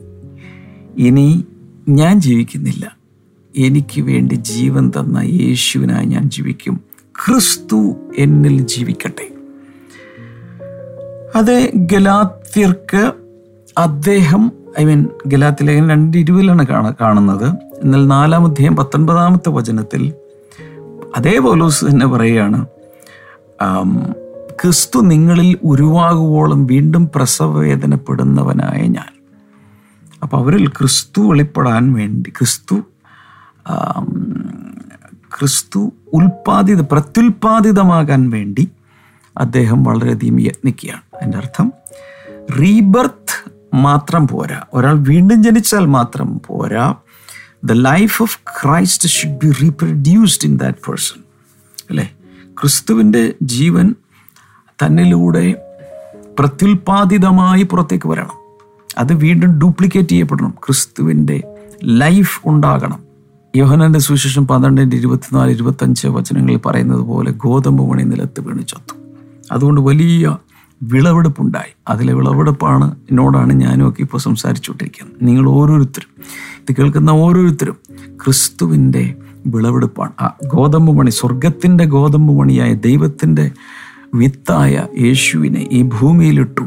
ഇനി 0.97 1.45
ഞാൻ 1.89 2.21
ജീവിക്കുന്നില്ല. 2.21 2.98
എനിക്ക് 3.55 4.01
വേണ്ടി 4.01 4.35
ജീവൻ 4.35 4.91
തന്ന 4.99 5.17
യേശുവിനായി 5.17 6.05
ഞാൻ 6.05 6.29
ജീവിക്കും. 6.29 6.79
ക്രിസ്തു 7.25 7.95
എന്നിൽ 8.17 8.59
ജീവിക്കട്ടെ. 8.59 9.27
അത് 11.35 11.69
ഗലാത്യർക്ക് 11.75 13.11
അദ്ദേഹം 13.77 14.51
ഐ 14.79 14.85
മീൻ 14.85 15.05
ഗലാത്തിലേഖൻ 15.27 15.89
രണ്ട് 15.89 16.17
ഇരുപതിലാണ് 16.17 16.67
കാണ 16.67 16.93
കാണുന്നത്. 17.01 17.47
എന്നാൽ 17.83 18.07
നാലാം 18.07 18.45
അധ്യായം 18.45 18.75
പത്തൊൻപതാമത്തെ 18.75 19.49
വചനത്തിൽ 19.49 20.13
അതേ 21.17 21.39
പോലൂസ് 21.39 21.85
തന്നെ 21.85 22.07
പറയുകയാണ് 22.07 22.65
ക്രിസ്തു 24.61 24.99
നിങ്ങളിൽ 24.99 25.57
ഉരുവാകുവോളം 25.63 26.65
വീണ്ടും 26.65 27.09
പ്രസവവേദനപ്പെടുന്നവനായ 27.15 28.81
ഞാൻ. 28.81 29.11
അപ്പോൾ 30.23 30.37
അവരിൽ 30.37 30.67
ക്രിസ്തു 30.67 31.21
വെളിപ്പെടാൻ 31.21 31.93
വേണ്ടി 31.93 32.29
ക്രിസ്തു 32.29 32.75
ക്രിസ്തു 35.39 35.93
ഉൽപാദിത 36.13 36.81
പ്രത്യുൽപാദിതമാകാൻ 36.81 38.29
വേണ്ടി 38.29 38.71
അദ്ദേഹം 39.37 39.83
വളരെയധികം 39.83 40.41
യത്നിക്കുകയാണ്. 40.41 41.01
അതിന്റെ 41.15 41.37
അർത്ഥം 41.37 41.73
റീബർത്ത് 42.59 43.51
മാത്രം 43.73 44.27
പോരാ. 44.27 44.61
ഒരാൾ 44.73 44.95
വീണ്ടും 44.99 45.43
ജനിച്ചാൽ 45.43 45.85
മാത്രം 45.85 46.41
പോരാ. 46.47 46.95
The 47.63 47.71
life 47.71 48.21
of 48.21 48.39
Christ 48.63 49.09
should 49.09 49.45
be 49.45 49.51
reproduced 49.51 50.47
in 50.47 50.57
that 50.57 50.77
person 50.77 51.23
അല്ലേ? 51.89 52.13
ക്രിസ്തുവിന്റെ 52.61 53.33
ജീവൻ 53.41 53.95
തന്നിലൂടെ 54.85 55.55
പ്രത്യുൽപാദിതമായി 56.39 57.63
പുറത്തേക്ക് 57.63 58.09
വരണം. 58.09 58.39
അത് 58.97 59.13
വീണ്ടും 59.13 59.59
ഡ്യൂപ്ലിക്കേറ്റ് 59.59 60.09
ചെയ്യപ്പെടണം. 60.09 60.49
ക്രിസ്തുവിന്റെ 60.49 61.43
ലൈഫ് 61.83 62.41
ഉണ്ടാകണം. 62.45 63.08
യോഹനന്റെ 63.55 63.99
സുവിശേഷം 63.99 64.47
പന്ത്രണ്ടിന്റെ 64.47 64.97
ഇരുപത്തിനാല് 64.97 65.51
ഇരുപത്തഞ്ച് 65.51 66.07
വചനങ്ങളിൽ 66.07 66.59
പറയുന്നത് 66.65 66.99
പോലെ 66.99 67.31
ഗോതമ്പ് 67.31 67.89
മണി 67.89 68.03
നിലത്ത് 68.03 68.41
വീണ് 68.41 68.67
ചത്തു. 68.67 68.95
അതുകൊണ്ട് 69.51 69.81
വലിയ 69.81 70.37
വിളവെടുപ്പുണ്ടായി. 70.83 71.73
അതിലെ 71.87 72.13
വിളവെടുപ്പാണ് 72.13 72.91
എന്നോടാണ് 72.91 73.53
ഞാനും 73.53 73.89
ഒക്കെ 73.89 74.01
ഇപ്പോൾ 74.01 74.17
സംസാരിച്ചുകൊണ്ടിരിക്കുന്നത്. 74.17 75.15
നിങ്ങൾ 75.21 75.49
ഓരോരുത്തരും 75.49 76.23
ഇത് 76.69 76.75
കേൾക്കുന്ന 76.75 77.09
ഓരോരുത്തരും 77.09 77.77
ക്രിസ്തുവിന്റെ 78.25 79.15
വിളവെടുപ്പാണ്. 79.47 80.11
ആ 80.21 80.33
ഗോതമ്പ് 80.47 80.97
മണി 80.97 81.09
സ്വർഗത്തിന്റെ 81.09 81.85
ഗോതമ്പ് 81.85 82.39
മണിയായ 82.39 82.73
ദൈവത്തിന്റെ 82.73 83.51
വിത്തായ 84.13 84.87
യേശുവിനെ 84.99 85.67
ഈ 85.71 85.81
ഭൂമിയിലിട്ടു 85.81 86.61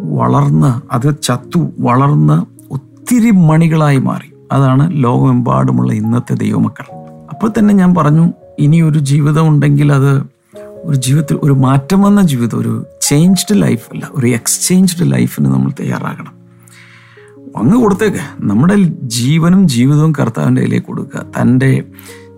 വളർന്ന് 0.00 0.94
അത് 0.94 1.22
ചത്തു 1.22 1.72
വളർന്ന് 1.78 2.42
ഒത്തിരി 2.72 3.30
മണികളായി 3.30 3.98
മാറി. 3.98 4.35
അതാണ് 4.52 5.04
ലോകമെമ്പാടുമുള്ള 5.04 5.92
ഇന്നത്തെ 5.92 6.34
ദൈവമക്കൾ. 6.34 6.84
അപ്പോൾ 7.30 7.52
തന്നെ 7.58 7.74
ഞാൻ 7.74 7.94
പറഞ്ഞു 7.94 8.32
ഇനി 8.58 8.80
ഒരു 8.80 8.98
ജീവിതം 8.98 9.48
ഉണ്ടെങ്കിൽ 9.48 9.92
അത് 9.92 10.22
ഒരു 10.84 10.96
ജീവിതത്തിൽ 10.96 11.38
ഒരു 11.42 11.52
മാറ്റം 11.52 12.02
വന്ന 12.02 12.22
ജീവിതം 12.22 12.58
ഒരു 12.58 12.86
ചേഞ്ച്ഡ് 13.02 13.62
ലൈഫ് 13.62 13.86
അല്ല 13.92 14.08
ഒരു 14.12 14.26
എക്സ്ചേഞ്ച്ഡ് 14.26 15.12
ലൈഫിന് 15.12 15.46
നമ്മൾ 15.46 15.70
തയ്യാറാകണം. 15.70 16.36
അങ്ങ് 17.56 17.76
കൊടുത്തേക്ക്. 17.76 18.16
നമ്മുടെ 18.40 18.76
ജീവനും 19.02 19.68
ജീവിതവും 19.68 20.12
കർത്താവിന്റെ 20.12 20.60
കയ്യിലേക്ക് 20.60 20.86
കൊടുക്കുക. 20.86 21.20
തന്റെ 21.40 21.84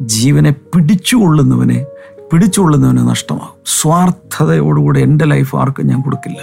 ജീവനെ 0.03 0.51
പിടിച്ചുകൊള്ളുന്നവനെ 0.51 1.87
പിടിച്ചുകൊള്ളുന്നവന് 2.33 2.99
നഷ്ടമാകും. 2.99 3.63
സ്വാർത്ഥതയോടുകൂടെ 3.67 5.01
എന്റെ 5.01 5.25
ലൈഫ് 5.25 5.57
ആർക്കും 5.57 5.87
ഞാൻ 5.87 6.03
കൊടുക്കില്ല 6.03 6.39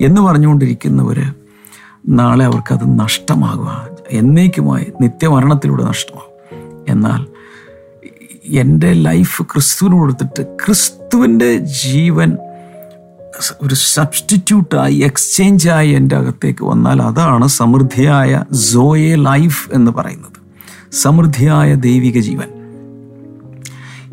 എന്ന് 0.00 0.20
പറഞ്ഞുകൊണ്ടിരിക്കുന്നവർ 0.20 1.34
നാളെ 2.08 2.44
അവർക്കത് 2.44 2.98
നഷ്ടമാകുക. 2.98 3.88
എന്നേക്കുമായി 4.10 4.92
നിത്യമരണത്തിലൂടെ 5.00 5.84
നഷ്ടമാകും. 5.84 6.30
എന്നാൽ 6.88 7.26
എന്റെ 8.46 8.92
ലൈഫ് 8.92 9.42
ക്രിസ്തുവിന് 9.42 9.94
കൊടുത്തിട്ട് 9.94 10.56
ക്രിസ്തുവിന്റെ 10.66 11.56
ജീവൻ 11.56 12.36
ഒരു 13.62 13.74
സബ്സ്റ്റിറ്റ്യൂട്ടായി 13.74 14.94
എക്സ്ചേഞ്ചായി 14.94 15.90
എന്റെ 15.90 16.16
അകത്തേക്ക് 16.16 16.64
വന്നാൽ 16.64 17.02
അതാണ് 17.02 17.46
സമൃദ്ധിയായ 17.46 18.44
സോയെ 18.52 19.16
ലൈഫ് 19.16 19.70
എന്ന് 19.72 19.90
പറയുന്നത്. 19.90 20.40
സമൃദ്ധിയായ 20.92 21.74
ദൈവിക 21.74 22.18
ജീവൻ. 22.18 22.48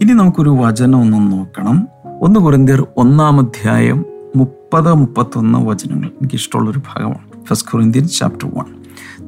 ഇനി 0.02 0.14
നമുക്കൊരു 0.14 0.50
വചനം 0.50 1.02
ഒന്ന് 1.02 1.32
നോക്കണം. 1.32 1.88
ഒന്ന് 2.22 2.40
കുറിന്തിയർ 2.40 2.88
ഒന്നാം 2.98 3.40
അധ്യായം 3.40 4.06
മുപ്പത് 4.36 4.94
മുപ്പത്തൊന്ന് 4.94 5.60
വചനങ്ങൾ. 5.60 6.08
എനിക്കിഷ്ടമുള്ളൊരു 6.08 6.80
ഭാഗമാണ്. 6.80 7.37
First 7.50 7.72
Corinthian 7.72 8.08
chapter 8.20 8.48
one 8.58 8.70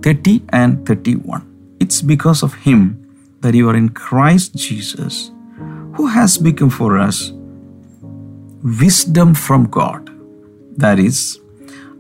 thirty 0.06 0.36
and 0.54 0.78
thirty 0.90 1.16
one 1.26 1.42
it's 1.82 2.06
because 2.06 2.42
of 2.46 2.58
him 2.68 2.82
that 3.42 3.58
you 3.58 3.68
are 3.68 3.78
in 3.84 3.90
Christ 4.06 4.62
Jesus 4.68 5.20
who 6.00 6.06
has 6.18 6.38
become 6.44 6.72
for 6.80 6.94
us 7.10 7.26
wisdom 8.82 9.34
from 9.36 9.66
God. 9.68 10.10
That 10.78 11.00
is, 11.00 11.40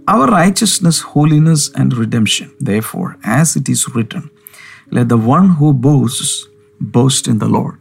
our 0.08 0.28
righteousness, 0.28 1.00
holiness, 1.02 1.70
and 1.76 1.96
redemption. 1.96 2.52
Therefore, 2.60 3.18
as 3.24 3.56
it 3.56 3.70
is 3.70 3.88
written, 3.96 4.30
let 4.92 5.10
the 5.10 5.18
one 5.18 5.50
who 5.52 5.74
boasts 5.74 6.48
boast 6.82 7.28
in 7.28 7.40
the 7.40 7.48
Lord. 7.48 7.78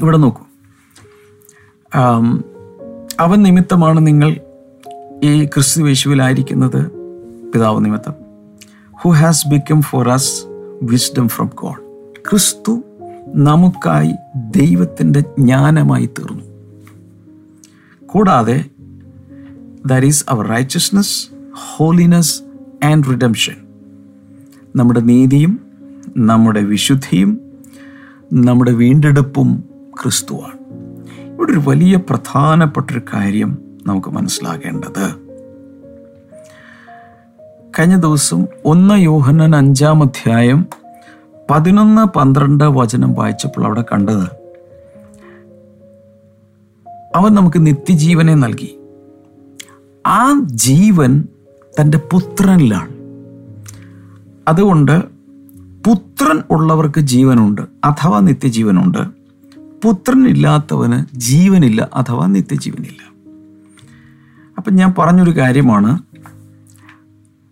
ഇവിടെ 0.00 0.18
നോക്കൂ 0.18 0.44
അവൻ 3.20 3.38
നിമിത്തമാണ് 3.42 4.00
നിങ്ങൾ 4.06 4.30
ഈ 5.22 5.32
ക്രിസ്തു 5.44 5.86
യേശുവിലായിരിക്കുന്നത് 5.88 6.80
പിതാവ് 7.54 7.84
നിമിത്തം. 7.84 8.12
Who 8.90 9.10
has 9.10 9.48
become 9.48 9.82
for 9.82 10.08
us 10.08 10.42
wisdom 10.82 11.28
from 11.28 11.50
God 11.54 11.78
ക്രിസ്തു 12.30 12.82
നമുക്കായി 13.34 14.12
ദൈവത്തിന്റെ 14.36 15.20
ജ്ഞാനമായി 15.20 16.06
തീർന്നു. 16.06 16.44
കൂടാതെ 18.06 18.64
that 19.86 20.06
is 20.06 20.24
our 20.28 20.46
righteousness 20.46 21.28
holiness 21.52 22.42
and 22.84 23.04
redemption 23.10 23.54
നമ്മുടെ 24.76 25.00
നീതിയും 25.00 25.60
നമ്മുടെ 26.16 26.62
വിശുദ്ധിയും 26.62 27.40
നമ്മുടെ 28.32 28.72
വീണ്ടെടുപ്പും 28.72 29.64
ക്രിസ്തുവാണ്. 30.02 30.58
ഇവിടെ 31.26 31.52
ഒരു 31.52 31.62
വലിയ 31.66 31.96
പ്രധാനപ്പെട്ടൊരു 31.96 33.00
കാര്യം 33.14 33.58
നമുക്ക് 33.86 34.08
മനസ്സിലാക്കേണ്ടത് 34.08 35.27
കഴിഞ്ഞ 37.78 38.00
ദിവസം 38.00 38.46
ഒന്ന് 38.64 38.94
യോഹനൻ 38.98 39.56
അഞ്ചാം 39.56 40.02
അധ്യായം 40.02 40.66
പതിനൊന്ന് 41.50 42.18
പന്ത്രണ്ട് 42.18 42.64
വചനം 42.64 43.14
വായിച്ചപ്പോൾ 43.14 43.64
അവിടെ 43.64 43.84
കണ്ടത് 43.92 44.28
അവൻ 47.16 47.34
നമുക്ക് 47.34 47.66
നിത്യജീവനെ 47.66 48.34
നൽകി. 48.34 48.78
ആ 50.06 50.40
ജീവൻ 50.44 51.24
തന്റെ 51.80 51.98
പുത്രനിലാണ്. 51.98 52.88
അതുകൊണ്ട് 54.48 55.00
പുത്രൻ 55.86 56.42
ഉള്ളവർക്ക് 56.50 57.00
ജീവനുണ്ട് 57.00 57.62
അഥവാ 57.84 58.20
നിത്യജീവനുണ്ട്. 58.20 58.98
പുത്രൻ 59.84 60.28
ഇല്ലാത്തവന് 60.28 61.16
ജീവനില്ല 61.16 61.88
അഥവാ 61.94 62.26
നിത്യജീവനില്ല. 62.26 63.08
അപ്പം 64.56 64.74
ഞാൻ 64.74 64.94
പറഞ്ഞൊരു 64.98 65.30
കാര്യമാണ്. 65.30 65.98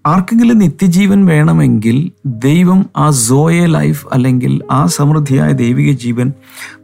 ആർക്കെങ്കിലും 0.07 0.59
നിത്യജീവൻ 0.59 1.27
വേണമെങ്കിൽ 1.27 2.11
ദൈവം 2.27 2.87
ആ 2.97 3.11
സോയെ 3.11 3.67
ലൈഫ് 3.67 4.07
അല്ലെങ്കിൽ 4.13 4.63
ആ 4.71 4.87
സമൃദ്ധിയായ 4.87 5.53
ദൈവിക 5.53 5.95
ജീവൻ 5.95 6.33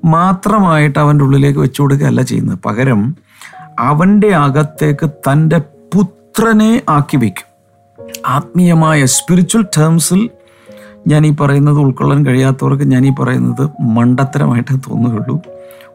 മാത്രമായിട്ട് 0.05 0.99
അവന്റെ 0.99 1.25
ഉള്ളിലേക്ക് 1.25 1.59
വെച്ചു 1.59 1.83
കൊടുക്കുകയല്ല 1.83 2.23
ചെയ്യുന്നത്. 2.23 2.59
പകരം 2.65 3.17
അവന്റെ 3.79 4.35
അകത്തേക്ക് 4.35 5.11
തന്റെ 5.11 5.59
പുത്രനെ 5.95 6.83
ആക്കി 6.89 7.17
വയ്ക്കും. 7.17 7.53
ആത്മീയമായ 8.27 9.05
സ്പിരിച്വൽ 9.05 9.63
ടേംസിൽ 9.63 10.31
ഞാൻ 11.09 11.27
ഈ 11.27 11.35
പറയുന്നത് 11.41 11.79
ഉൾക്കൊള്ളാൻ 11.79 12.27
കഴിയാത്തവർക്ക് 12.27 12.85
ഞാൻ 12.85 13.07
ഈ 13.07 13.13
പറയുന്നത് 13.21 13.71
മണ്ടത്തരമായിട്ട് 13.81 14.75
തോന്നുകയുള്ളൂ. 14.75 15.41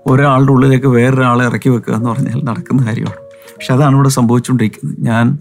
ഒരാളുടെ 0.06 0.52
ഉള്ളിലേക്ക് 0.52 0.88
വേറൊരാളെ 0.88 1.46
ഇറക്കി 1.46 1.70
വെക്കുക 1.70 1.94
എന്ന് 1.94 2.10
പറഞ്ഞാൽ 2.10 2.44
നടക്കുന്ന 2.44 2.86
കാര്യമാണ്. 2.86 3.18
പക്ഷെ 3.58 3.74
അതാണ് 3.74 3.96
ഇവിടെ 3.96 4.10
സംഭവിച്ചുകൊണ്ടിരിക്കുന്നത്. 4.10 4.98
ഞാൻ 5.00 5.38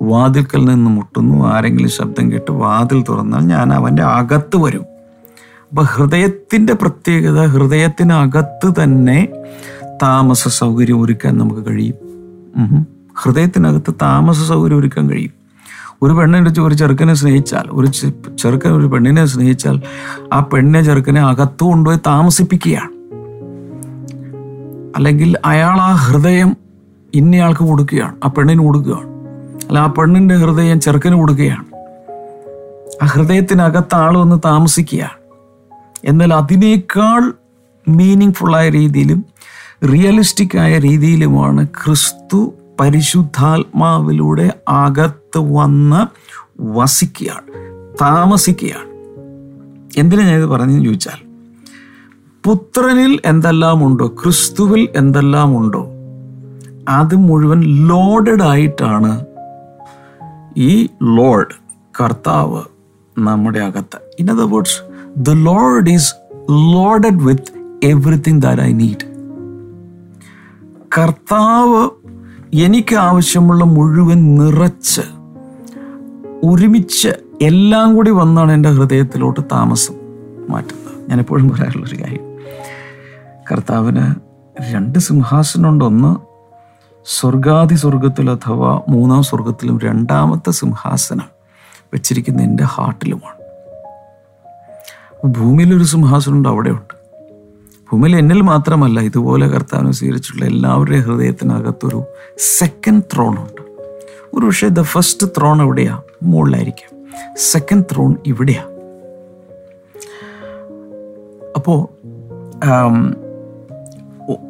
വാതിൽക്കൽ 0.00 0.64
നിന്ന് 0.64 0.90
മുട്ടുന്നു. 0.90 1.46
ആരെങ്കിലും 1.46 1.90
ശബ്ദം 1.90 2.32
കേട്ട് 2.32 2.50
വാതിൽ 2.50 3.04
തുറന്നാൽ 3.08 3.40
ഞാൻ 3.40 3.72
അവന്റെ 3.72 4.02
അകത്ത് 4.02 4.56
വരും. 4.56 4.84
അപ്പം 5.70 5.84
ഹൃദയത്തിന്റെ 5.84 6.72
പ്രത്യേകത 6.72 7.46
ഹൃദയത്തിനകത്ത് 7.46 8.82
തന്നെ 8.82 9.28
താമസ 10.02 10.48
സൗകര്യം 10.48 11.00
ഒരുക്കാൻ 11.00 11.38
നമുക്ക് 11.38 11.62
കഴിയും. 11.70 11.98
ഹൃദയത്തിനകത്ത് 13.22 13.94
താമസ 14.02 14.40
സൗകര്യം 14.48 14.78
ഒരുക്കാൻ 14.78 15.10
കഴിയും. 15.10 15.34
ഒരു 16.02 16.12
പെണ്ണിനെ 16.12 16.60
ഒരു 16.60 16.74
ചെറുക്കനെ 16.74 17.14
സ്നേഹിച്ചാൽ 17.14 17.66
ഒരു 17.70 17.86
ചെറുക്കൻ 18.36 18.70
ഒരു 18.70 18.86
പെണ്ണിനെ 18.86 19.26
സ്നേഹിച്ചാൽ 19.26 19.76
ആ 20.32 20.40
പെണ്ണിനെ 20.40 20.82
ചെറുക്കനെ 20.82 21.20
അകത്ത് 21.20 21.64
കൊണ്ടുപോയി 21.64 22.00
താമസിപ്പിക്കുകയാണ്. 22.06 22.92
അല്ലെങ്കിൽ 24.96 25.36
അയാൾ 25.44 25.76
ആ 25.80 25.92
ഹൃദയം 25.94 26.56
ഇന്നയാൾക്ക് 27.14 27.64
കൊടുക്കുകയാണ് 27.64 28.16
ആ 28.24 28.28
പെണ്ണിന് 28.28 28.62
കൊടുക്കുകയാണ്. 28.62 29.09
അല്ല 29.70 29.78
ആ 29.78 29.86
പെണ്ണിന്റെ 29.86 30.36
ഹൃദയം 30.36 30.80
ചെറുക്കന് 30.80 31.14
കൊടുക്കുകയാണ്. 31.14 31.64
ആ 33.02 33.06
ഹൃദയത്തിനകത്ത് 33.06 33.94
ആൾ 33.94 34.18
വന്ന് 34.18 34.40
താമസിക്കുകയാണ്. 34.44 35.18
എന്നാൽ 36.04 36.34
അതിനേക്കാൾ 36.34 37.32
മീനിങ് 37.88 38.32
ഫുള്ളായ 38.32 38.68
രീതിയിലും 38.68 39.24
റിയലിസ്റ്റിക് 39.92 40.58
ആയ 40.58 40.78
രീതിയിലുമാണ് 40.78 41.66
ക്രിസ്തു 41.66 42.54
പരിശുദ്ധാത്മാവിലൂടെ 42.80 44.52
അകത്ത് 44.68 45.38
വന്ന് 45.38 46.06
വസിക്കുകയാണ് 46.60 47.76
താമസിക്കുകയാണ്. 48.02 48.90
എന്തിനാ 49.96 50.24
ഞാനിത് 50.24 50.46
പറഞ്ഞെന്ന് 50.46 50.84
ചോദിച്ചാൽ 50.84 51.26
പുത്രനിൽ 52.44 53.20
എന്തെല്ലാം 53.24 53.86
ഉണ്ടോ 53.86 54.06
ക്രിസ്തുവിൽ 54.06 54.88
എന്തെല്ലാം 54.96 55.56
ഉണ്ടോ 55.56 55.86
അത് 56.88 57.14
മുഴുവൻ 57.14 57.60
ലോഡഡ് 57.60 58.42
ആയിട്ടാണ് 58.42 59.29
ഈ 60.56 60.88
ലോഡ് 61.02 61.54
കർത്താവ് 62.00 62.62
നമ്മുടെ 63.18 63.58
അകത്ത്. 63.58 63.98
In 64.18 64.30
other 64.30 64.50
words 64.50 64.80
the 65.16 65.30
Lord 65.30 65.90
is 65.90 66.14
loaded 66.50 67.22
with 67.22 67.78
everything 67.84 68.42
that 68.42 68.62
I 68.62 68.72
need 68.72 69.10
കർത്താവ് 70.98 71.90
എനിക്ക് 72.56 72.94
ആവശ്യമുള്ള 72.94 73.64
മുഴുവൻ 73.64 74.34
നിറച്ച് 74.34 75.00
ഒരുമിച്ച് 76.44 77.08
എല്ലാം 77.42 77.94
കൂടി 77.94 78.10
വന്നാണ് 78.10 78.52
എന്റെ 78.52 78.68
ഹൃദയത്തിലോട്ട് 78.68 79.40
താമസം 79.52 79.94
മാറ്റുന്നത്. 80.48 81.10
ഞാനെപ്പോഴും 81.10 81.48
പറയാറുള്ളൊരു 81.48 82.02
കാര്യം. 82.02 82.38
കർത്താവിന് 83.52 84.14
രണ്ട് 84.72 84.98
സിംഹാസനമുണ്ട്. 84.98 85.84
ഒന്ന് 85.84 86.29
സ്വർഗാദി 87.04 87.74
സ്വർഗത്തിൽ 87.74 88.30
അഥവാ 88.30 88.80
മൂന്നാം 88.88 89.22
സ്വർഗത്തിലും 89.22 89.78
രണ്ടാമത്തെ 89.78 90.50
സിംഹാസനം 90.50 91.28
വെച്ചിരിക്കുന്ന 91.92 92.42
എന്റെ 92.42 92.64
ഹാർട്ടിലുമാണ്. 92.64 93.40
ഭൂമിയിലൊരു 95.26 95.84
സിംഹാസനമുണ്ട് 95.84 96.48
അവിടെയുണ്ട്. 96.48 96.94
ഭൂമിയിൽ 97.92 98.16
എന്നിൽ 98.16 98.40
മാത്രമല്ല 98.40 99.00
ഇതുപോലെ 99.00 99.46
കർത്താവിനെ 99.46 99.92
സ്വീകരിച്ചിട്ടുള്ള 99.92 100.46
എല്ലാവരുടെയും 100.46 101.02
ഹൃദയത്തിനകത്തൊരു 101.02 102.04
സെക്കൻഡ് 102.58 103.02
ത്രോണുണ്ട് 103.14 103.62
ഒരു 104.34 104.46
പക്ഷേ 104.46 104.68
ദ 104.68 104.80
ഫസ്റ്റ് 104.80 105.26
ത്രോൺ 105.26 105.62
എവിടെയാ? 105.62 106.02
മുകളിലായിരിക്കാം. 106.22 107.06
സെക്കൻഡ് 107.36 107.84
ത്രോൺ 107.94 108.16
ഇവിടെയാ. 108.26 108.64
അപ്പോൾ 111.56 111.88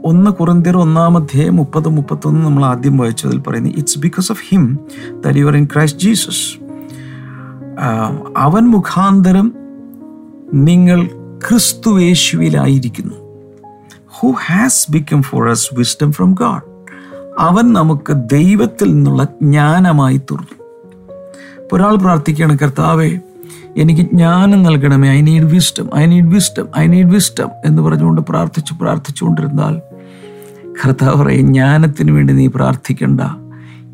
ഒന്ന് 0.04 0.30
കുറുന്തിർ 0.30 0.76
ഒന്നാമധ്യേ 0.76 1.48
മുപ്പത് 1.48 1.88
മുപ്പത്തൊന്ന് 1.88 2.46
നമ്മൾ 2.46 2.64
ആദ്യം 2.64 2.96
വായിച്ചു 2.96 3.26
അതിൽ 3.26 3.40
പറയുന്നത് 3.40 3.72
it's 3.76 3.98
because 3.98 4.32
of 4.32 4.40
him 4.48 4.78
that 5.10 5.38
are 5.38 5.56
in 5.56 5.64
Christ 5.64 6.02
Jesus 6.02 6.58
അവൻ 8.36 8.70
മുഖാന്തരം 8.70 9.52
നിങ്ങൾ 10.54 11.06
ക്രിസ്തുവേശുവിലായിരിക്കുന്നു 11.48 13.14
who 14.18 14.28
has 14.46 14.92
become 14.92 15.22
for 15.22 15.48
us 15.48 15.74
wisdom 15.74 16.12
from 16.12 16.34
God 16.40 16.70
അവൻ 17.38 17.72
നമുക്ക് 17.72 18.12
ദൈവത്തിൽ 18.12 18.94
നിന്നുള്ള 18.94 19.24
ജ്ഞാനമായി 19.24 20.16
തീർന്നു. 20.16 20.56
ഒരാൾ 21.72 21.96
പ്രാർത്ഥിക്കുകയാണ് 21.96 22.58
കർത്താവെ 22.58 23.20
എനിക്ക് 23.76 24.00
ജ്ഞാനം 24.00 24.62
നൽകണമേ. 24.62 25.08
I 25.10 25.20
need 25.20 25.44
wisdom 25.44 25.90
I 25.96 26.06
need 26.06 26.26
wisdom 26.26 26.68
I 26.78 26.86
need 26.86 27.06
wisdom 27.06 27.48
എന്ന് 27.64 27.82
പറഞ്ഞുകൊണ്ട് 27.82 28.20
പ്രാർത്ഥിച്ചു 28.20 28.74
പ്രാർത്ഥിച്ചുകൊണ്ടിരുന്നാൽ 28.80 29.78
കർത്താവ് 30.84 31.24
പറയും 31.24 31.46
ജ്ഞാനത്തിന് 31.46 32.10
വേണ്ടി 32.10 32.34
നീ 32.34 32.46
പ്രാർത്ഥിക്കണ്ട. 32.46 33.20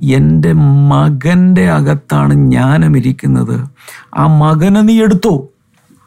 എന്റെ 0.04 0.52
മകന്റെ 0.92 1.70
അകത്താണ് 1.70 2.34
ജ്ഞാനം 2.34 2.96
ഇരിക്കുന്നത് 2.96 3.70
ആ 4.16 4.26
മകനെ 4.26 4.80
നീ 4.80 5.02
എടുത്തോ? 5.02 5.48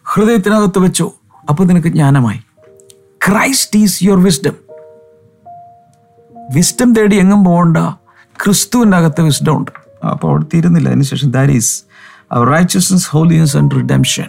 ഹൃദയത്തിനകത്ത് 0.04 0.80
വെച്ചോ? 0.80 1.14
അപ്പോൾ 1.50 1.64
നിനക്ക് 1.64 1.88
ജ്ഞാനമായി. 1.88 2.40
Christ 3.28 3.80
is 3.80 4.04
your 4.04 4.24
wisdom 4.24 4.54
wisdom 6.56 6.94
തേടി 6.94 7.16
എങ്ങും 7.16 7.46
പോകണ്ട. 7.46 7.78
ക്രിസ്തുവിന്റെ 8.44 8.98
അകത്ത് 8.98 9.22
വിസ്ഡം 9.22 9.58
ഉണ്ട്. 9.58 9.72
അപ്പോൾ 10.06 10.28
അവിടെ 10.28 10.44
തീരുന്നില്ല. 10.44 10.90
അതിനുശേഷം 10.90 11.32
that 11.32 11.54
is 11.54 11.84
righteousness 12.36 13.10
holiness 13.10 13.58
and 13.58 13.76
redemption 13.76 14.26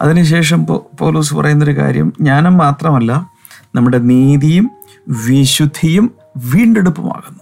അതിനുശേഷം 0.00 0.66
പോലൂസ് 1.00 1.34
പറയുന്നൊരു 1.34 1.76
കാര്യം 1.76 2.12
ജ്ഞാനം 2.20 2.58
മാത്രമല്ല 2.58 3.26
നമ്മുടെ 3.74 3.98
നീതിയും 3.98 4.70
വിശുദ്ധിയും 5.08 6.10
വീണ്ടെടുപ്പുമാകുന്നു. 6.36 7.40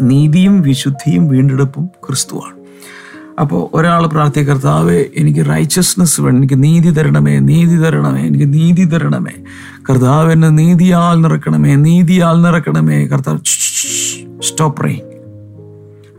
നീതിയും 0.00 0.62
വിശുദ്ധിയും 0.62 1.28
വീണ്ടെടുപ്പും 1.28 1.86
ക്രിസ്തുവാണ്. 1.86 2.58
അപ്പോൾ 3.40 3.76
ഒരാൾ 3.76 4.06
പ്രാർത്ഥിക 4.06 4.48
കർത്താവെ 4.48 5.06
എനിക്ക് 5.16 5.50
റൈച്ചസ്നസ് 5.50 6.20
വേണം 6.20 6.36
എനിക്ക് 6.36 6.62
നീതി 6.62 6.90
തരണമേ 6.90 7.38
നീതി 7.38 7.76
തരണമേ 7.76 8.22
എനിക്ക് 8.22 8.52
നീതി 8.52 8.84
തരണമേ. 8.84 9.32
കർത്താവ് 9.90 10.32
എന്നെ 10.32 10.48
നീതിയാൽ 10.48 11.20
നിറക്കണമേ 11.20 11.74
നീതിയാൽ 11.74 12.42
നിറക്കണമേ. 12.42 13.06
കർത്താവ് 13.06 13.38
സ്റ്റോപ്പ് 14.42 14.84
റേ 14.84 15.02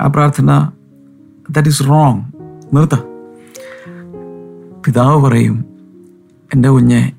ആ 0.01 0.07
പ്രാർത്ഥന 0.07 0.69
ദാറ്റ് 1.49 1.69
ഈസ് 1.69 1.83
റോങ് 1.83 2.21
നിർത്ത. 2.73 2.95
പിതാവ് 4.85 5.23
പറയും 5.23 5.65
എന്റെ 6.53 6.69
കുഞ്ഞെ 6.69 7.13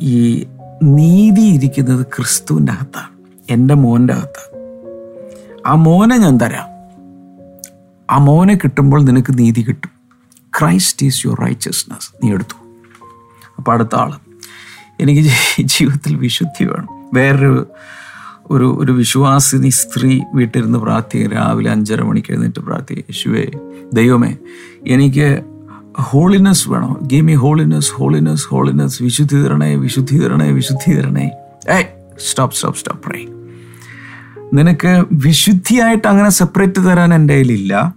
ഈ 0.00 0.46
നീതി 0.82 1.40
ഇരിക്കുന്നത് 1.40 2.06
ക്രിസ്തുവിന്റെ 2.06 2.72
അകത്താണ്. 2.72 3.08
എന്റെ 3.50 3.74
മോന്റെ 3.74 4.14
അകത്താണ്. 4.14 4.58
ആ 5.66 5.74
മോനെ 5.74 6.16
ഞാൻ 6.16 6.36
തരാം. 6.36 6.68
ആ 8.10 8.18
മോനെ 8.18 8.54
കിട്ടുമ്പോൾ 8.54 9.04
നിനക്ക് 9.04 9.38
നീതി 9.38 9.62
കിട്ടും. 9.62 9.90
ക്രൈസ്റ്റ് 10.60 11.06
ഈസ് 11.06 11.26
യുവർ 11.26 11.40
റൈച്ചസ്നെസ് 11.40 12.24
നീ 12.24 12.32
എടുത്തു. 12.32 12.68
അപ്പോൾ 13.58 13.72
അടുത്ത 13.72 13.94
ആൾ 13.94 14.12
എനിക്ക് 15.00 15.30
ജീവിതത്തിൽ 15.62 16.16
വിശുദ്ധി 16.16 16.64
വേണം. 16.64 16.88
വേറൊരു 17.14 17.66
ഒരു 18.50 18.78
ഒരു 18.80 18.92
വിശ്വാസിനി 18.92 19.68
സ്ത്രീ 19.68 20.20
വീട്ടിരുന്ന് 20.34 20.78
പ്രാർത്ഥിക്കുക 20.78 21.30
രാവിലെ 21.32 21.70
അഞ്ചര 21.70 22.02
മണിക്ക് 22.02 22.30
എഴുന്നേറ്റ് 22.32 22.60
പ്രാർത്ഥിക്കുക 22.60 23.04
യേശുവേ 23.10 23.44
ദൈവമേ 23.92 24.32
എനിക്ക് 24.86 25.44
ഹോളിനെസ് 26.00 26.70
വേണം? 26.70 26.98
Give 27.02 27.26
me 27.26 27.34
holiness 27.34 27.92
holiness 27.92 28.46
holiness 28.48 29.02
വിശുദ്ധി 29.02 29.36
തരണേ 29.42 29.74
വിശുദ്ധി 29.74 30.18
തരണേ 30.18 30.50
വിശുദ്ധി 30.50 30.90
തരണേ 30.94 31.26
സ്റ്റോപ്പ് 32.28 32.54
സ്റ്റോപ്പ് 32.56 32.78
സ്റ്റോപ്പ് 32.78 33.02
പ്രേ 33.08 33.20
നിനക്ക് 34.54 35.04
വിശുദ്ധിയായിട്ട് 35.12 36.08
അങ്ങനെ 36.08 36.28
സെപ്പറേറ്റ് 36.28 36.80
തരാൻ 36.86 37.14
എന്റെ 37.14 37.34
കയ്യിലില്ല. 37.34 37.94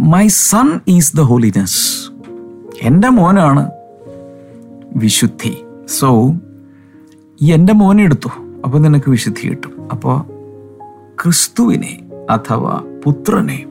My 0.00 0.26
son 0.26 0.80
is 0.88 1.16
the 1.16 1.20
holiness 1.20 1.80
എന്റെ 2.82 3.08
മോനാണ് 3.08 3.64
വിശുദ്ധി. 4.96 5.54
സോ 5.88 6.08
എന്റെ 7.40 7.72
മോനെ 7.72 8.02
എടുത്തു? 8.02 8.30
അപ്പോൾ 8.64 8.78
നിനക്ക് 8.78 9.10
വിശുദ്ധി 9.10 9.48
കിട്ടും. 9.48 9.88
അപ്പോൾ 9.92 10.20
ക്രിസ്തുവിനെ 11.22 12.00
അഥവാ 12.30 12.84
പുത്രനെ 13.04 13.66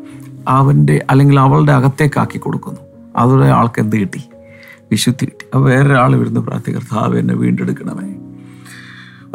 അവന്റെ 0.48 1.06
അല്ലെങ്കിൽ 1.10 1.40
അവളുടെ 1.40 1.72
അകത്തേക്കാക്കി 1.72 2.38
കൊടുക്കുന്നു. 2.38 2.80
അതോടെ 3.16 3.46
ആൾക്ക് 3.46 3.80
എന്ത് 3.80 3.96
കിട്ടി? 3.96 4.24
വിശുദ്ധി 4.92 5.26
കിട്ടി. 5.26 5.46
അപ്പോൾ 5.56 5.70
വേറൊരാൾ 5.70 6.16
വരുന്ന 6.16 6.40
പ്രാർത്ഥി 6.40 6.72
കർത്താവ് 6.76 7.20
എന്നെ 7.20 7.34
വീണ്ടെടുക്കണമേ. 7.36 8.16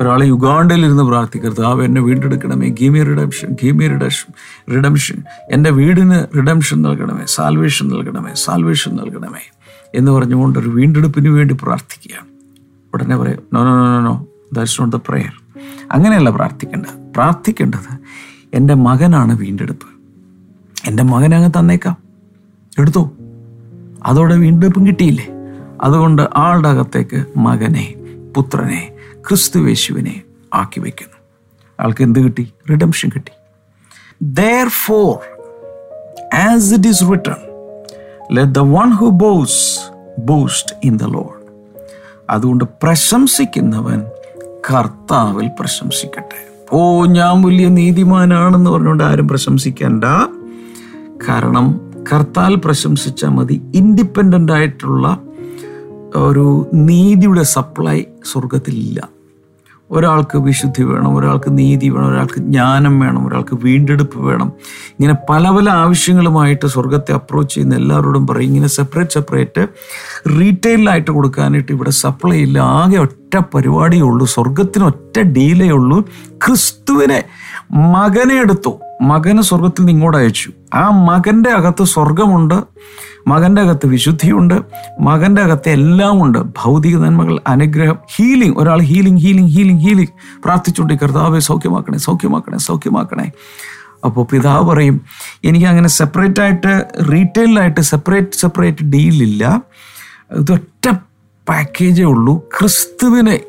ഒരാൾ 0.01 0.25
യുഗാണ്ടയിൽ 0.25 0.85
ഇരുന്ന് 0.85 1.03
പ്രാർത്ഥിക്കുക 1.03 1.51
കർത്താവ് 1.51 1.85
എന്നെ 1.85 2.01
വീണ്ടെടുക്കണമേ. 2.01 2.69
Give me 2.69 3.03
redemption 3.03 3.49
give me 3.63 3.89
redemption 3.89 4.33
redemption 4.75 5.23
എന്റെ 5.51 5.71
വീടിന് 5.71 6.37
റിഡംഷൻ 6.37 6.83
നൽകണമേ. 6.83 7.25
സാൽവേഷൻ 7.27 7.89
നൽകണമേ. 7.89 8.31
സാൽവേഷൻ 8.35 8.97
നൽകണമേ. 8.97 9.51
എന്ന് 9.95 10.13
പറഞ്ഞുകൊണ്ട് 10.13 10.59
ഒരു 10.59 10.69
വീണ്ടെടുപ്പിന് 10.69 11.29
വേണ്ടി 11.29 11.57
പ്രാർത്ഥിക്കുകയാണ്. 11.63 12.27
ഉടനെ 12.95 13.17
പറയും. 13.17 13.43
No 13.53 13.65
no 13.65 13.87
no 13.87 14.01
no 14.01 14.27
that's 14.53 14.83
not 14.83 14.97
the 14.97 15.01
prayer 15.09 15.44
അങ്ങനെയല്ല 15.93 16.31
പ്രാർത്ഥിക്കേണ്ടത്. 16.31 17.13
പ്രാർത്ഥിക്കേണ്ടത് 17.15 17.99
എന്റെ 18.55 18.75
മകനാണ് 18.75 19.39
വീണ്ടെടുപ്പ്. 19.39 19.87
എന്റെ 20.89 21.03
മകനെ 21.03 21.37
അങ്ങ് 21.37 21.51
തന്നേക്കാം. 21.51 21.97
എടുത്തോ? 22.79 23.11
അതോടെ 24.05 24.37
വീണ്ടെടുപ്പും 24.37 24.87
കിട്ടിയില്ലേ? 24.87 25.29
അതുകൊണ്ട് 25.83 26.29
ആളുടെ 26.37 26.69
അകത്തേക്ക് 26.69 27.27
മകനെ 27.37 27.95
പുത്രനെ 28.37 28.93
ക്രിസ്തുവേശുവിനെ 29.29 30.23
ആക്കി 30.55 30.81
വയ്ക്കുന്നു. 30.81 31.15
ആൾക്ക് 31.81 32.03
എന്ത് 32.03 32.21
കിട്ടി? 32.21 32.53
റിഡംഷൻ 32.71 33.09
കിട്ടി. 33.15 33.33
Therefore 34.69 35.19
as 36.37 36.75
it 36.75 36.89
is 36.89 37.05
written 37.11 37.37
let 38.33 38.53
the 38.53 38.59
one 38.59 38.91
who 38.91 39.07
boasts 39.07 39.81
boast 40.21 40.77
in 40.85 40.97
the 40.97 41.05
Lord 41.05 41.45
അതുകൊണ്ട് 42.31 42.65
പ്രശംസിക്കുന്നവൻ 42.83 44.03
കർത്താവിൽ 44.71 45.51
പ്രശംസിക്കട്ടെ. 45.61 46.67
ഓ 46.73 47.05
ഞാൻ 47.05 47.43
വലിയ 47.43 47.69
നീതിമാനാണെന്ന് 47.69 48.71
പറഞ്ഞുകൊണ്ട് 48.71 49.05
ആരും 49.05 49.29
പ്രശംസിക്കണ്ട. 49.29 50.05
കാരണം 51.29 51.81
കർത്താൽ 52.13 52.55
പ്രശംസിച്ചാൽ 52.55 53.29
മതി. 53.29 53.63
ഇൻഡിപെൻഡന്റ് 53.75 54.53
ആയിട്ടുള്ള 54.53 55.19
ഒരു 56.17 56.67
നീതിയുടെ 56.75 57.43
സപ്ലൈ 57.43 58.05
സ്വർഗത്തിലില്ല 58.33 59.09
ഒരാൾക്ക് 59.95 60.39
വിശുദ്ധി 60.39 60.83
വേണം 60.83 61.17
ഒരാൾക്ക് 61.17 61.59
നീതി 61.59 61.89
വേണം 61.89 62.09
ഒരാൾക്ക് 62.09 62.39
ജ്ഞാനം 62.39 63.01
വേണം 63.01 63.29
ഒരാൾക്ക് 63.29 63.55
വീണ്ടെടുപ്പ് 63.55 64.19
വേണം. 64.19 64.53
ഇങ്ങനെ 64.91 65.15
പല 65.31 65.51
പല 65.51 65.71
ആവശ്യങ്ങളുമായിട്ട് 65.71 66.67
സ്വർഗത്തെ 66.67 67.13
അപ്രോച്ച് 67.13 67.55
ചെയ്യുന്ന 67.55 67.75
എല്ലാവരോടും 67.75 68.27
പറയും. 68.27 68.49
ഇങ്ങനെ 68.49 68.69
സെപ്പറേറ്റ് 68.69 69.11
സെപ്പറേറ്റ് 69.11 69.67
റീറ്റെയിലായിട്ട് 70.41 71.11
കൊടുക്കാനായിട്ട് 71.11 71.73
ഇവിടെ 71.73 71.91
സപ്ലൈ 71.91 72.39
ഇല്ല. 72.39 72.59
ആകെ 72.59 72.97
ഒറ്റ 72.97 73.39
പരിപാടിയേ 73.55 74.03
ഉള്ളൂ. 74.03 74.27
സ്വർഗത്തിന് 74.27 74.85
ഒറ്റ 74.85 75.21
ഡീലേ 75.21 75.71
ഉള്ളൂ. 75.71 76.01
ക്രിസ്തുവിനെ 76.47 77.25
മകനെ 77.71 78.35
എടുത്തു. 78.35 78.81
മകന് 79.03 79.43
സ്വർഗത്തിൽ 79.43 79.81
നിന്ന് 79.81 79.93
ഇങ്ങോട്ട് 79.93 80.19
അയച്ചു. 80.19 80.51
ആ 80.75 80.91
മകന്റെ 80.91 81.51
അകത്ത് 81.51 81.85
സ്വർഗമുണ്ട് 81.85 82.55
മകന്റെ 83.27 83.63
അകത്ത് 83.63 83.87
വിശുദ്ധിയുണ്ട് 83.87 84.55
മകന്റെ 85.01 85.43
അകത്ത് 85.43 85.69
എല്ലാം 85.69 86.23
ഉണ്ട് 86.23 86.39
ഭൗതിക 86.39 86.97
നന്മകൾ 86.97 87.41
അനുഗ്രഹം 87.47 87.99
ഹീലിംഗ് 88.17 88.59
ഒരാൾ 88.59 88.81
ഹീലിംഗ് 88.83 89.21
ഹീലിംഗ് 89.21 89.51
ഹീലിംഗ് 89.51 89.81
ഹീലിംഗ് 89.81 90.43
പ്രാർത്ഥിച്ചുകൊണ്ട് 90.45 90.95
കർത്താവെ 90.95 91.39
സൗഖ്യമാക്കണേ 91.39 91.99
സൗഖ്യമാക്കണേ 91.99 92.59
സൗഖ്യമാക്കണേ. 92.59 93.31
അപ്പോൾ 94.05 94.27
പിതാവ് 94.33 94.71
പറയും 94.71 95.01
എനിക്ക് 95.45 95.67
അങ്ങനെ 95.67 95.89
സെപ്പറേറ്റ് 95.89 96.41
ആയിട്ട് 96.41 96.89
റീറ്റെയിലായിട്ട് 97.13 97.81
സെപ്പറേറ്റ് 97.81 98.37
സെപ്പറേറ്റ് 98.37 98.85
ഡീലില്ല 98.85 99.63
ഇതൊറ്റ 100.33 100.93
പാക്കേജേ 101.49 102.05
ഉള്ളൂ. 102.05 102.39
ക്രിസ്തുവിനെ 102.39 103.41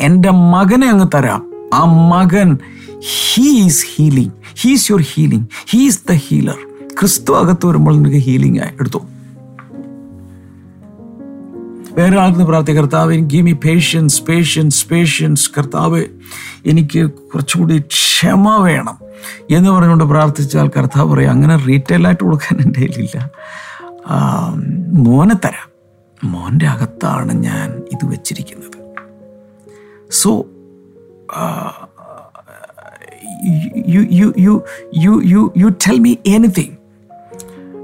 എന്റെ 0.00 0.30
മകനെ 0.30 0.88
അങ്ങ് 0.88 1.06
തരാം. 1.14 1.52
ആ 1.74 1.84
മകൻ 1.84 2.58
he 3.04 3.48
is 3.48 3.86
healing 3.94 4.32
he's 4.58 4.92
your 4.92 5.02
healing 5.02 5.46
he 5.70 5.78
is 5.86 6.02
the 6.10 6.12
healer 6.12 6.58
ക്രിസ്തു 7.00 7.32
അകത്ത് 7.32 7.66
വരുമ്പോൾ 7.66 7.96
നിനക്ക് 7.96 8.16
ഹീലിംഗ് 8.16 8.60
ആയി 8.60 8.74
എടുത്തു. 8.80 8.98
വേറെ 11.92 12.16
ആൾക്ക് 12.18 12.40
പ്രാർത്ഥി 12.40 12.72
കർത്താവ് 12.72 13.14
give 13.14 13.46
me 13.46 13.52
patience 13.52 14.22
patience 14.22 14.88
patience 14.88 15.50
കർത്താവ് 15.58 16.04
എനിക്ക് 16.66 17.10
കുറച്ചുകൂടി 17.10 17.78
ക്ഷമ 17.78 18.56
വേണം. 18.62 18.98
എന്ന് 19.50 19.70
പറഞ്ഞുകൊണ്ട് 19.70 20.04
പ്രാർത്ഥിച്ചാൽ 20.04 20.68
കർത്താവ് 20.68 21.12
പറയും 21.12 21.30
അങ്ങനെ 21.30 21.56
റീറ്റെയിലായിട്ട് 21.56 22.24
കൊടുക്കാൻ 22.24 22.58
എന്റെ 22.60 22.80
കയ്യിലില്ല. 22.80 23.30
മോനെ 24.92 25.34
തരാം. 25.34 25.68
മോന്റെ 26.24 26.66
അകത്താണ് 26.66 27.32
ഞാൻ 27.32 27.70
ഇത് 27.70 28.04
വെച്ചിരിക്കുന്നത്. 28.04 28.78
So 30.10 30.46
you 33.88 34.06
you 34.12 34.32
you 34.38 34.62
you 34.96 35.22
you 35.24 35.52
you 35.56 35.68
tell 35.68 35.98
me 35.98 36.14
anything 36.26 36.76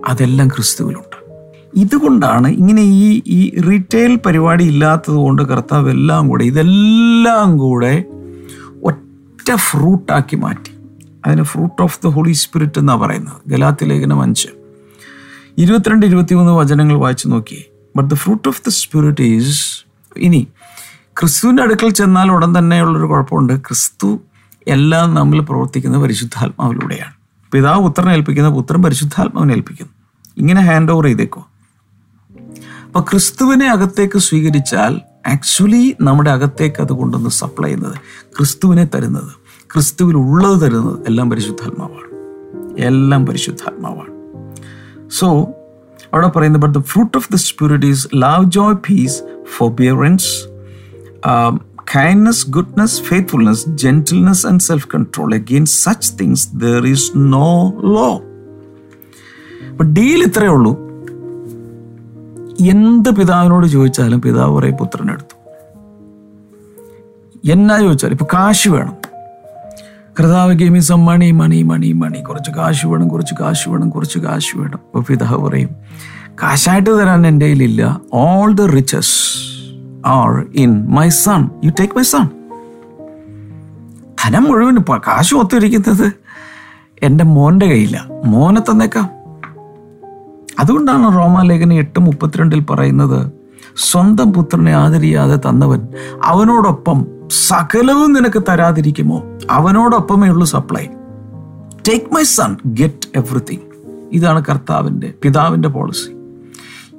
അതെല്ലാം 0.06 0.48
ക്രിസ്തുവിലുണ്ട്. 0.48 1.18
ഇതുകൊണ്ടാണ് 1.76 2.48
ഇങ്ങനെ 2.48 2.82
ഈ 2.82 3.22
ഈ 3.26 3.60
റീറ്റെയിൽ 3.60 4.16
പരിപാടി 4.16 4.64
ഇല്ലാത്തത് 4.64 5.14
കൊണ്ട് 5.14 5.42
കർത്താവ് 5.42 5.90
എല്ലാം 5.90 6.28
കൂടെ 6.28 6.44
ഇതെല്ലാം 6.44 7.58
കൂടെ 7.58 8.04
ഒറ്റ 8.84 9.54
ഫ്രൂട്ടാക്കി 9.54 10.36
മാറ്റി. 10.36 10.70
അതിന് 11.26 11.42
fruit 11.42 11.82
of 11.82 12.00
the 12.04 12.06
holy 12.08 12.32
spirit 12.32 12.78
എന്നാണ് 12.78 13.00
പറയുന്നത്. 13.00 13.48
ഗലാത്തി 13.48 13.84
ലേഖനം 13.84 14.22
അഞ്ച്. 14.22 14.48
ഇരുപത്തിരണ്ട് 15.58 16.06
ഇരുപത്തിമൂന്ന് 16.06 16.52
വചനങ്ങൾ 16.52 16.94
വായിച്ചു 16.94 17.28
നോക്കിയേ. 17.28 17.64
But 17.96 18.10
the 18.10 18.14
fruit 18.14 18.48
of 18.48 18.62
the 18.66 18.68
spirit 18.68 19.22
is 19.22 19.84
ഇനി 20.16 20.46
ക്രിസ്തുവിന്റെ 21.20 21.62
അടുക്കൽ 21.62 21.90
ചെന്നാൽ 21.90 22.30
ഉടൻ 22.30 22.58
തന്നെയുള്ളൊരു 22.58 23.06
കുഴപ്പമുണ്ട്. 23.06 23.58
ക്രിസ്തു 23.58 24.20
എല്ലാം 24.68 25.14
നമ്മൾ 25.14 25.40
പ്രവർത്തിക്കുന്ന 25.40 25.98
പരിശുദ്ധാത്മാവിലൂടെയാണ്. 25.98 27.12
പിതാവ് 27.52 27.82
പുത്രനെ 27.82 28.12
ഏൽപ്പിക്കുന്ന 28.12 28.50
പുത്രൻ 28.50 28.82
പരിശുദ്ധാത്മാവിനെ 28.82 29.52
ഏൽപ്പിക്കുന്നു. 29.52 29.92
ഇങ്ങനെ 30.36 30.60
ഹാൻഡ് 30.60 30.92
ഓവർ 30.92 31.04
ചെയ്തേക്കോ. 31.04 31.48
അപ്പൊ 32.86 33.00
ക്രിസ്തുവിനെ 33.00 33.70
അകത്തേക്ക് 33.70 34.18
സ്വീകരിച്ചാൽ 34.18 35.00
ആക്ച്വലി 35.26 35.96
നമ്മുടെ 36.00 36.30
അകത്തേക്ക് 36.30 36.82
അത് 36.82 36.92
കൊണ്ടുവന്ന് 36.92 37.30
സപ്ലൈ 37.30 37.68
ചെയ്യുന്നത് 37.68 37.98
ക്രിസ്തുവിനെ 38.38 38.84
തരുന്നത് 38.84 39.32
ക്രിസ്തുവിൽ 39.74 40.16
ഉള്ളത് 40.16 40.60
തരുന്നത് 40.60 40.98
എല്ലാം 41.06 41.30
പരിശുദ്ധാത്മാവാണ്. 41.30 42.08
എല്ലാം 42.78 43.26
പരിശുദ്ധാത്മാവാണ്. 43.26 44.12
സോ 45.08 45.40
അവിടെ 46.12 46.28
പറയുന്നത് 46.28 46.62
but 46.62 46.78
the 46.78 46.82
fruit 46.82 47.18
of 47.18 47.32
the 47.32 47.36
spirit 47.36 47.86
is 47.86 48.08
love 48.14 48.44
joy 48.44 48.74
peace 48.74 49.22
forbearance 49.56 50.48
kindness, 51.92 52.38
goodness, 52.56 52.92
faithfulness, 53.08 53.60
gentleness, 53.82 54.40
and 54.48 54.60
self 54.68 54.84
control. 54.94 55.30
Against 55.32 55.74
such 55.86 56.04
things 56.18 56.40
there 56.64 56.84
is 56.94 57.02
no 57.34 57.48
law. 57.96 58.14
അപ്പൊ 59.70 59.84
ഡീൽ 59.96 60.20
ഇത്രയേ 60.28 60.52
ഉള്ളൂ. 60.56 60.72
എന്ത് 62.72 63.10
പിതാവിനോട് 63.18 63.66
ചോദിച്ചാലും 63.66 64.20
പിതാവ് 64.20 64.52
പറയും 64.56 64.76
പുത്രനെടുത്തു 64.76 65.34
എന്നാ 67.54 67.74
ചോദിച്ചാലും 67.80 68.14
ഇപ്പൊ 68.16 68.26
കാശ് 68.34 68.68
വേണം. 68.68 68.94
കർത്താവ് 70.18 70.52
ഗെയിമി 70.52 70.78
സം 70.78 71.04
മണി 71.04 71.30
മണി 71.40 71.62
മണി 71.62 71.92
മണി 71.92 72.20
കുറച്ച് 72.22 72.50
കാശ് 72.56 72.86
വേണം 72.86 73.08
കുറച്ച് 73.08 73.34
കാശ് 73.40 73.68
വേണം 73.68 73.90
കുറച്ച് 73.90 74.18
കാശ് 74.18 74.52
വേണം. 74.60 74.80
അപ്പൊ 74.86 75.00
പിതാവ് 75.00 75.38
പറയും 75.48 75.70
കാശായിട്ട് 76.42 76.90
തരാൻ 77.00 77.26
എന്റെ 77.26 77.46
കയ്യിലില്ല 77.46 78.00
all 78.12 78.48
the 78.52 78.66
riches 78.78 79.14
are 80.06 80.46
in 80.54 80.86
my 80.86 81.08
son 81.08 81.48
you 81.64 81.70
take 81.70 81.94
my 81.96 82.02
son 82.02 82.28
ധനം 84.24 84.44
മുഴുവൻ 84.44 84.76
കാശ് 84.98 85.34
ഒത്തിരിക്കുന്നത് 85.34 86.12
എന്റെ 87.02 87.24
മോന്റെ 87.24 87.66
കയ്യില. 87.66 88.00
മോനെ 88.24 88.60
തന്നേക്കാം. 88.60 89.10
അതുകൊണ്ടാണ് 90.58 91.14
റോമാലേഖന 91.14 91.72
എട്ട് 91.72 92.00
മുപ്പത്തിരണ്ടിൽ 92.00 92.60
പറയുന്നത് 92.60 93.32
സ്വന്തം 93.76 94.32
പുത്രനെ 94.32 94.72
ആദരിയാതെ 94.72 95.36
തന്നവൻ 95.36 95.88
അവനോടൊപ്പം 96.24 97.06
സകലവും 97.30 98.12
നിനക്ക് 98.12 98.42
തരാതിരിക്കുമോ? 98.48 99.22
അവനോടൊപ്പമേ 99.50 100.28
ഉള്ളൂ 100.28 100.46
supply 100.46 100.86
take 101.88 102.14
my 102.14 102.22
son 102.22 102.56
get 102.66 103.18
everything 103.18 103.60
ഇതാണ് 104.12 104.44
കർത്താവിന്റെ 104.44 105.14
പിതാവിന്റെ 105.22 105.68
പോളിസി 105.68 106.10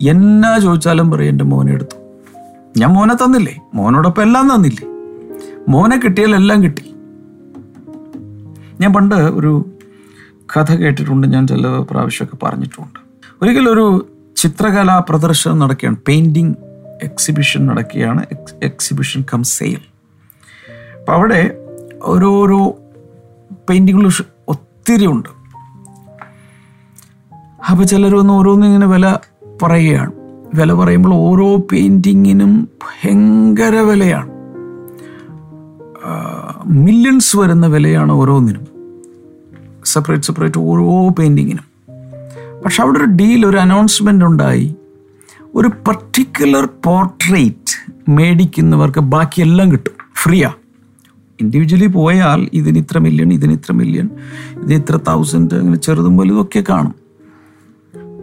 എന്നാ 0.09 0.57
ചോദിച്ചാലും 0.57 1.11
പറയും 1.11 1.29
എന്റെ 1.29 1.43
മോനെ 1.43 1.71
എടുത്തു. 1.71 1.98
ഞാൻ 2.77 2.89
മോനെ 2.89 3.15
തന്നില്ലേ? 3.15 3.61
മോനോടൊപ്പം 3.73 4.23
എല്ലാം 4.23 4.55
തന്നില്ലേ? 4.55 4.87
മോനെ 5.67 5.97
കിട്ടിയാൽ 5.97 6.35
എല്ലാം 6.35 6.63
കിട്ടി. 6.63 6.95
ഞാൻ 8.81 8.93
പണ്ട് 8.93 9.15
ഒരു 9.15 9.65
കഥ 10.57 10.73
കേട്ടിട്ടുണ്ട് 10.73 11.27
ഞാൻ 11.27 11.47
ചില 11.47 11.67
പ്രാവശ്യമൊക്കെ 11.91 12.45
പറഞ്ഞിട്ടുണ്ട്. 12.45 12.99
ഒരിക്കലും 13.41 13.73
ഒരു 13.73 14.07
ചിത്രകലാ 14.35 14.99
പ്രദർശനം 15.09 15.59
നടക്കുകയാണ് 15.59 15.97
പെയിന്റിങ് 16.07 16.55
എക്സിബിഷൻ 17.03 17.65
നടക്കുകയാണ് 17.65 18.25
എക്സിബിഷൻ 18.63 19.23
കം 19.33 19.43
സെയിൽ 19.43 19.81
അപ്പം 20.99 21.13
അവിടെ 21.13 21.57
ഓരോരോ 22.03 22.75
പെയിന്റിങ്ങുകൾ 23.69 24.11
ഒത്തിരി 24.47 25.05
ഉണ്ട്. 25.05 25.29
അപ്പോൾ 27.71 27.83
ചിലർ 27.83 28.15
ഓരോന്നിങ്ങനെ 28.15 28.87
വില 28.87 29.17
പറയുകയാണ്. 29.61 30.18
വില 30.53 30.73
പറയുമ്പോൾ 30.73 31.13
ഓരോ 31.13 31.57
പെയിന്റിങ്ങിനും 31.71 32.67
ഭയങ്കര 32.83 33.75
വിലയാണ്. 33.75 34.31
മില്യൺസ് 36.65 37.37
വരുന്ന 37.37 37.67
വിലയാണ് 37.67 38.11
ഓരോന്നിനും. 38.11 38.67
സെപ്പറേറ്റ് 39.85 40.25
സെപ്പറേറ്റ് 40.25 40.59
ഓരോ 40.59 41.09
പെയിന്റിങ്ങിനും 41.09 41.65
പക്ഷെ 42.63 42.83
അവിടെ 42.83 42.97
ഒരു 42.97 43.05
ഡീൽ 43.05 43.45
ഒരു 43.45 43.57
അനൗൺസ്മെന്റ് 43.57 44.25
ഉണ്ടായി. 44.25 44.75
ഒരു 45.55 45.67
പർട്ടിക്കുലർ 45.67 46.65
പോർട്രേറ്റ് 46.85 47.75
മേടിക്കുന്നവർക്ക് 48.09 48.99
ബാക്കിയെല്ലാം 48.99 49.71
കിട്ടും. 49.71 49.95
ഫ്രീയാ 50.15 50.51
ഇൻഡിവിജ്വലി 51.41 51.85
പോയാൽ 51.85 52.49
ഇതിന് 52.53 52.77
ഇത്ര 52.77 52.97
മില്യൺ 52.97 53.33
ഇതിന് 53.33 53.51
ഇത്ര 53.51 53.71
മില്യൺ 53.71 54.09
ഇതിന് 54.63 54.73
ഇത്ര 54.73 54.95
തൗസൻഡ് 54.97 55.55
അങ്ങനെ 55.55 55.75
ചെറുതും 55.75 56.17
വലുതും 56.17 56.41
ഒക്കെ 56.41 56.63
കാണും. 56.69 56.95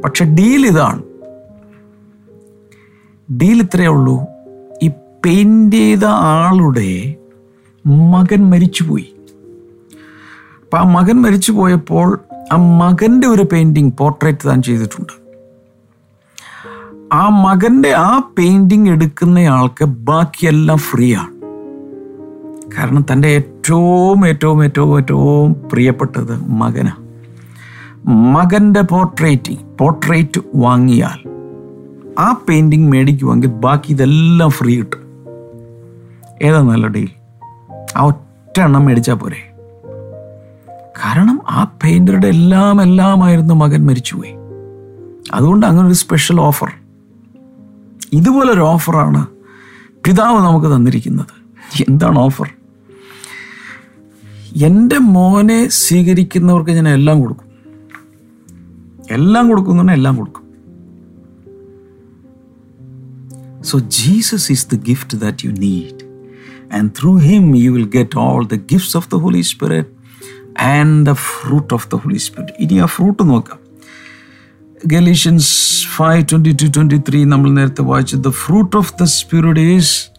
പക്ഷെ 0.05 0.25
ഡീൽ 0.25 0.67
ഇതാണ്. 0.67 1.03
ഡീൽ 3.33 3.61
ഇത്രയേ 3.63 3.89
ഉള്ളൂ. 3.89 4.21
ഈ 4.83 4.89
പെയിന്റ് 5.25 5.77
ചെയ്ത 5.77 6.05
ആളുടെ 6.05 7.15
മകൻ 7.87 8.51
മരിച്ചുപോയി. 8.51 9.15
അപ്പം 10.65 10.79
ആ 10.79 10.83
മകൻ 10.83 11.23
മരിച്ചു 11.23 11.53
പോയപ്പോൾ 11.53 12.21
ആ 12.53 12.57
മകന്റെ 12.57 13.27
ഒരു 13.27 13.43
പെയിന്റിങ് 13.43 13.91
പോർട്രേറ്റ് 13.99 14.49
താൻ 14.49 14.63
ചെയ്തിട്ടുണ്ട്. 14.63 15.13
ആ 17.13 17.29
മകന്റെ 17.29 17.93
ആ 17.93 18.19
പെയിന്റിങ് 18.39 18.89
എടുക്കുന്നയാൾക്ക് 18.89 19.85
ബാക്കിയെല്ലാം 19.85 20.79
ഫ്രീ 20.79 21.15
ആണ്. 21.15 21.37
കാരണം 22.79 23.07
തന്റെ 23.13 23.29
ഏറ്റവും 23.29 24.29
ഏറ്റവും 24.29 24.65
ഏറ്റവും 24.65 24.97
ഏറ്റവും 24.97 25.57
പ്രിയപ്പെട്ടത് 25.73 26.51
മകനാണ് 26.51 27.07
മകന്റെ 28.09 28.81
പോർട്രേറ്റ് 28.81 29.77
പോർട്രേറ്റ് 29.79 30.41
വാങ്ങിയാൽ 30.55 31.36
ആ 32.19 32.33
പെയിന്റിങ് 32.33 32.93
മേടിക്കുമെങ്കിൽ 32.93 33.49
ബാക്കി 33.49 33.93
ഇതെല്ലാം 33.93 34.51
ഫ്രീ 34.51 34.77
കിട്ടും. 34.77 34.99
ഏതാ 36.43 36.63
നല്ല 36.63 36.87
ഡീൽ 36.87 37.09
ആ 37.97 38.05
ഒറ്റ 38.05 38.61
എണ്ണം 38.61 38.85
മേടിച്ചാൽ 38.85 39.15
പോരെ. 39.15 39.53
കാരണം 41.05 41.41
ആ 41.51 41.65
പെയിന്ററുടെ 41.83 42.27
എല്ലാം 42.27 42.83
എല്ലാമായിരുന്നു 42.83 43.55
മകൻ 43.55 43.87
മരിച്ചുപോയി. 43.87 44.33
അതുകൊണ്ട് 45.35 45.67
അങ്ങനെ 45.67 45.87
ഒരു 45.87 45.95
സ്പെഷ്യൽ 45.95 46.41
ഓഫർ 46.41 46.73
ഇതുപോലൊരു 48.13 48.61
ഓഫറാണ് 48.61 49.27
പിതാവ് 50.05 50.39
നമുക്ക് 50.39 50.67
തന്നിരിക്കുന്നത്. 50.67 51.35
എന്താണ് 51.89 52.19
ഓഫർ 52.19 52.51
എന്റെ 54.57 54.99
മോനെ 54.99 55.69
സ്വീകരിക്കുന്നവർക്ക് 55.69 56.71
ഞാൻ 56.71 56.89
എല്ലാം 56.89 57.21
കൊടുക്കും. 57.21 57.47
എല്ലാം 59.11 59.49
കൊടുക്കുന്നു 59.49 59.93
എല്ലാം 59.93 60.17
കൊടുക്കും. 60.17 60.46
So 63.69 63.79
Jesus 63.79 64.53
is 64.53 64.69
the 64.75 64.77
gift 64.89 65.19
that 65.19 65.47
you 65.47 65.53
need 65.53 66.03
and 66.75 66.91
through 67.01 67.17
him 67.17 67.57
you 67.57 67.71
will 67.71 67.89
get 67.89 68.19
all 68.19 68.47
the 68.47 68.55
gifts 68.55 68.97
of 68.97 69.09
the 69.15 69.15
holy 69.15 69.41
spirit 69.41 69.89
and 70.63 71.07
the 71.07 71.13
fruit 71.13 71.75
of 71.75 71.89
the 71.91 71.97
holy 71.97 72.17
spirit 72.17 72.53
ഇനി 72.61 72.79
ആ 72.81 72.85
ഫ്രൂട്ട് 72.85 73.29
നോക്കാം. 73.29 73.59
Galatians 74.87 75.51
five 75.97 76.25
twenty 76.33 76.53
two 76.63 76.67
twenty 76.77 76.99
three 77.09 77.25
നമ്മൾ 77.25 77.51
നേരത്തെ 77.51 77.83
വായിച്ചു. 77.83 78.17
The 78.17 78.29
fruit 78.29 78.77
of 78.77 78.95
the 79.01 79.05
spirit 79.05 79.61
is 79.61 80.11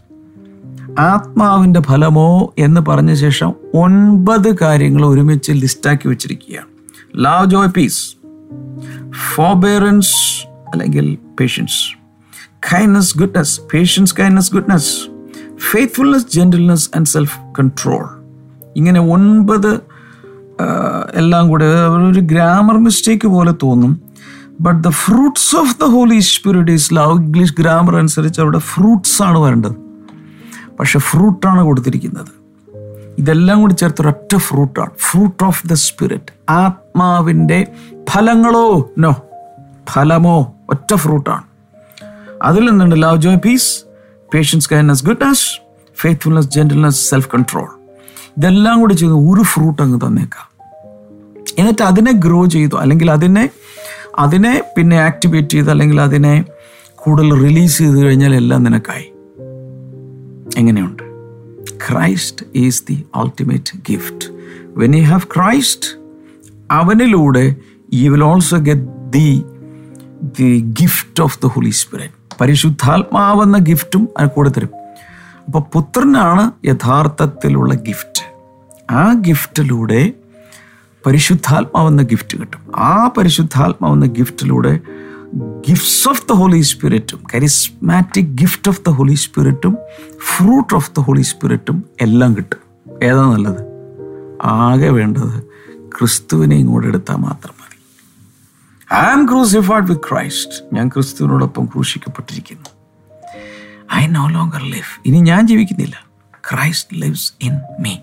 ആത്മാവിന്റെ 1.00 1.82
ഫലമോ 1.82 2.54
എന്ന് 2.58 2.82
പറഞ്ഞ 2.82 3.14
ശേഷം 3.14 3.54
ഒൻപത് 3.74 4.58
കാര്യങ്ങൾ 4.58 5.06
ഒരുമിച്ച് 5.06 5.52
ലിസ്റ്റാക്കി 5.52 6.08
വെച്ചിരിക്കുകയാണ്. 6.08 6.68
ലവ് 7.16 7.50
ജോയ് 7.50 7.68
പീസ് 7.68 8.18
ഫോബെയറൻസ് 9.36 10.16
അല്ലെങ്കിൽ 10.74 11.18
patience 11.40 11.97
kindness 12.74 13.18
goodness, 13.18 13.52
patience, 13.76 14.12
kindness, 14.22 14.58
goodness, 14.58 14.86
faithfulness 15.72 16.26
gentleness 16.34 16.90
and 16.96 17.08
self 17.08 17.40
control 17.60 18.10
ഇങ്ങനെ 18.76 19.00
ഒൻപത് 19.00 19.80
എല്ലാം 21.14 21.50
കൂടെ 21.50 21.66
ഒരു 21.88 22.20
ഗ്രാമർ 22.20 22.78
മിസ്റ്റേക്ക് 22.78 23.28
പോലെ 23.28 23.54
തോന്നും. 23.64 24.02
But 24.62 24.84
the 24.84 24.90
fruits 24.90 25.56
of 25.56 25.78
the 25.82 25.84
holy 25.84 26.20
spirit 26.20 26.72
is 26.72 26.94
love 26.94 27.12
English 27.12 27.54
grammar 27.60 27.96
അനുസരിച്ച് 27.96 28.42
അവിടെ 28.42 28.58
ഫ്രൂട്ട്സ് 28.58 29.24
ആണ് 29.24 29.38
വരേണ്ടത്. 29.38 29.72
പക്ഷെ 30.80 31.00
ഫ്രൂട്ടാണ് 31.00 31.62
കൊടുത്തിരിക്കുന്നത്. 31.62 32.28
ഇതെല്ലാം 33.18 33.62
കൂടി 33.62 33.74
ചേർത്ത് 33.74 34.02
ഒരൊറ്റ 34.02 34.36
ഫ്രൂട്ടാണ് 34.36 34.90
ഫ്രൂട്ട് 35.00 35.44
ഓഫ് 35.44 35.68
ദ 35.68 35.74
സ്പിരിറ്റ് 35.74 36.52
ആത്മാവിന്റെ 36.52 37.68
ഫലങ്ങളോ? 38.10 38.92
നോ 38.98 39.16
ഫലമോ? 39.94 40.54
ഒറ്റ 40.70 40.96
ഫ്രൂട്ടാണ് 40.96 41.44
അതിൽ 42.44 42.70
നിന്നുണ്ട് 42.70 43.04
love 43.04 43.22
joy 43.22 43.36
peace 43.36 43.84
patience 44.34 44.70
kindness 44.72 45.06
goodness 45.06 45.48
faithfulness 46.02 46.50
gentleness 46.50 47.10
self 47.10 47.30
control 47.34 47.70
ഇതെല്ലാം 48.38 48.80
കൂടി 48.80 48.94
ചെയ്ത് 48.94 49.14
ഒരു 49.14 49.42
ഫ്രൂട്ട് 49.42 49.82
അങ്ങ് 49.82 50.00
തന്നേക്കാം. 50.08 50.48
എന്നിട്ട് 51.60 51.82
അതിനെ 51.82 52.12
ഗ്രോ 52.12 52.46
ചെയ്തു. 52.46 52.76
അല്ലെങ്കിൽ 52.76 53.12
അതിനെ 53.12 53.50
അതിനെ 54.20 54.64
പിന്നെ 54.78 54.98
ആക്ടിവേറ്റ് 54.98 55.50
ചെയ്ത് 55.50 55.70
അല്ലെങ്കിൽ 55.70 56.02
അതിനെ 56.02 56.46
കൂടുതൽ 56.96 57.34
റിലീസ് 57.42 57.78
ചെയ്ത് 57.78 58.02
കഴിഞ്ഞാൽ 58.02 58.36
എല്ലാം 58.36 58.64
നിനക്കായി. 58.64 59.12
എങ്ങനെയുണ്ട്? 60.58 61.04
Christ 61.88 62.46
is 62.56 62.84
the 62.90 63.06
ultimate 63.16 63.78
gift 63.90 64.28
when 64.78 64.96
you 64.96 65.04
have 65.04 65.22
Christ 65.36 65.90
അവനിലൂടെ 66.72 67.56
you 67.94 68.10
will 68.10 68.24
also 68.24 68.58
get 68.58 69.12
the 69.12 69.44
the 70.40 70.60
gift 70.82 71.24
of 71.24 71.40
the 71.44 71.46
holy 71.46 71.70
spirit 71.70 72.17
പരിശുദ്ധാത്മാവെന്ന 72.42 73.58
ഗിഫ്റ്റും 73.58 74.10
അതിന് 74.18 74.32
കൂടെ 74.32 74.50
തരും. 74.50 74.70
അപ്പോൾ 75.46 75.60
പുത്രനാണ് 75.74 76.52
യഥാർത്ഥത്തിലുള്ള 76.66 77.74
ഗിഫ്റ്റ്. 77.74 78.24
ആ 78.92 79.14
ഗിഫ്റ്റിലൂടെ 79.14 80.14
പരിശുദ്ധാത്മാവെന്ന 81.06 82.02
ഗിഫ്റ്റ് 82.02 82.38
കിട്ടും. 82.40 82.72
ആ 82.76 83.12
പരിശുദ്ധാത്മാവെന്ന 83.18 84.06
ഗിഫ്റ്റിലൂടെ 84.06 84.80
gifts 85.70 86.10
of 86.10 86.24
the 86.30 86.32
holy 86.32 86.62
സ്പിരിറ്റും 86.62 87.24
charismatic 87.34 88.26
gift 88.26 88.70
of 88.70 88.82
the 88.88 88.90
holy 88.90 89.14
സ്പിരിറ്റും 89.14 89.78
fruit 90.20 90.76
of 90.76 90.92
the 90.98 91.00
holy 91.00 91.22
സ്പിരിറ്റും 91.22 91.84
എല്ലാം 92.02 92.38
കിട്ടും. 92.38 92.60
ഏതാ 93.04 93.34
നല്ലത്? 93.34 93.68
ആകെ 94.44 94.90
വേണ്ടത് 94.90 95.44
ക്രിസ്തുവിനെ 96.00 96.56
ഇങ്ങോട്ട് 96.56 96.88
എടുത്താൽ 96.88 97.16
മാത്രം. 97.16 97.54
മതി 97.54 97.57
I 98.94 98.98
am 98.98 99.26
crucified 99.26 99.84
with 99.84 100.02
Christ 100.02 100.76
ഞാൻ 100.76 100.88
ക്രിസ്തുവിനോടൊപ്പം 100.88 101.66
ക്രൂശിക്കപ്പെട്ടിരിക്കുന്നു. 101.66 102.70
ഐ 103.96 104.08
നോ 104.08 104.28
ലോങ്കർ 104.28 104.64
ലിവ് 104.64 104.92
ഇനി 105.06 105.18
ഞാൻ 105.18 105.48
ജീവിക്കുന്നില്ല. 105.48 106.08
ക്രൈസ്റ്റ് 106.52 106.98
ലിവ്സ് 106.98 107.34
ഇൻ 107.42 107.54
മീ 107.80 107.96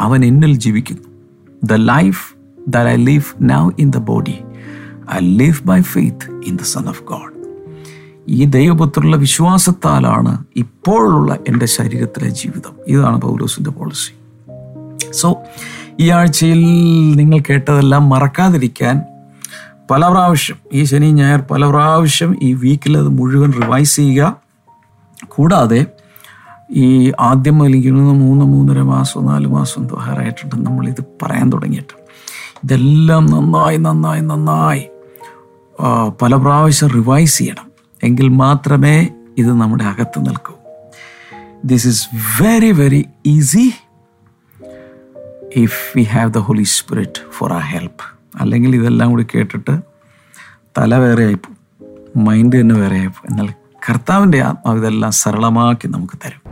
അവൻ 0.00 0.24
എന്നിൽ 0.24 0.58
ജീവിക്കുന്നു. 0.58 1.02
The 1.64 1.72
life 1.72 2.34
the 2.68 2.76
I 2.76 2.96
live 2.96 3.22
now 3.40 3.70
in 3.78 3.90
the 3.90 3.96
body 3.96 4.38
I 5.14 5.18
live 5.18 5.64
by 5.64 5.80
faith 5.80 6.40
in 6.44 6.56
the 6.56 6.62
son 6.62 6.88
of 6.88 7.02
God 7.02 7.34
ഈ 8.28 8.44
ദൈവപുത്രുള്ള 8.44 9.16
വിശ്വാസത്താലാണ് 9.16 10.44
ഇപ്പോഴുള്ള 10.56 11.38
എന്റെ 11.48 11.66
ശരീരത്തിലെ 11.66 12.28
ജീവിതം. 12.28 12.72
ഇതാണ് 12.88 13.20
പൗലോസിന്റെ 13.20 13.70
പോളിസി 13.70 14.12
സോ 15.10 15.36
ഈ 16.00 16.10
ആഴ്ചയിൽ 16.10 16.60
നിങ്ങൾ 17.16 17.42
കേട്ടതെല്ലാം 17.50 18.08
മറക്കാതിരിക്കാൻ 18.08 19.02
പല 19.90 20.08
പ്രാവശ്യം 20.08 20.56
ഈ 20.72 20.84
ശനി 20.84 21.12
ഞായർ 21.12 21.40
പല 21.40 21.70
പ്രാവശ്യം 21.70 22.36
ഈ 22.42 22.54
വീക്കിൽ 22.54 22.98
അത് 22.98 23.08
മുഴുവൻ 23.08 23.52
റിവൈസ് 23.52 23.96
ചെയ്യുക. 23.96 24.36
കൂടാതെ 25.28 25.86
ഈ 26.70 27.12
ആദ്യം 27.20 27.58
വലിക്കുന്ന 27.58 28.12
മൂന്ന് 28.12 28.44
മൂന്നര 28.44 28.82
മാസം 28.82 29.26
നാല് 29.26 29.46
മാസം 29.46 29.86
ദ്വാരായിട്ടുണ്ട് 29.86 30.66
നമ്മൾ 30.66 30.88
ഇത് 30.88 31.04
പറയാൻ 31.22 31.50
തുടങ്ങിയിട്ട്. 31.52 31.94
ഇതെല്ലാം 32.64 33.26
നന്നായി 33.26 33.76
നന്നായി 33.76 34.20
നന്നായി 34.20 34.88
പല 36.22 36.34
പ്രാവശ്യം 36.34 36.88
റിവൈസ് 36.88 37.38
ചെയ്യണം. 37.38 37.72
എങ്കിൽ 38.02 38.28
മാത്രമേ 38.28 39.08
ഇത് 39.38 39.52
നമ്മുടെ 39.52 39.84
അകത്ത് 39.84 40.18
നിൽക്കൂ. 40.18 40.54
This 41.64 41.88
is 41.88 42.08
very 42.42 42.72
very 42.72 43.06
easy 43.26 43.72
if 45.56 45.98
we 45.98 46.02
have 46.02 46.32
the 46.32 46.38
holy 46.38 46.62
spirit 46.62 47.20
for 47.32 47.52
a 47.52 47.58
help 47.58 48.13
അല്ലെങ്കിൽ 48.40 48.76
ഇതെല്ലാം 48.76 49.10
കൂടി 49.10 49.26
കേട്ടിട്ട് 49.34 49.80
തല 50.78 50.96
വേറെ 50.96 51.24
ആയിപ്പോവും 51.24 52.24
മൈൻഡ് 52.24 52.60
തന്നെ 52.60 52.74
വേറെ 52.74 52.96
ആയിപ്പോവും 52.96 53.30
എന്നാൽ 53.30 53.54
കർത്താവിന്റെ 53.90 54.40
ആത്മാവ് 54.42 54.78
ഇതെല്ലാം 54.78 55.12
സരളമാക്കി 55.12 55.88
നമുക്ക് 55.88 56.18
തരും. 56.26 56.44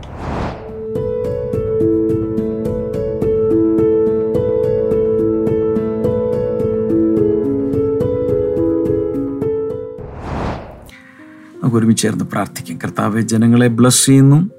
നമുക്ക് 11.63 11.77
ഒരുമിച്ച് 11.77 12.03
ചേർന്ന് 12.03 12.25
പ്രാർത്ഥിക്കാം. 12.25 12.77
കർത്താവ് 12.77 13.21
ജനങ്ങളെ 13.21 13.67
ബ്ലസ് 13.67 14.05
ചെയ്യുന്നു. 14.05 14.49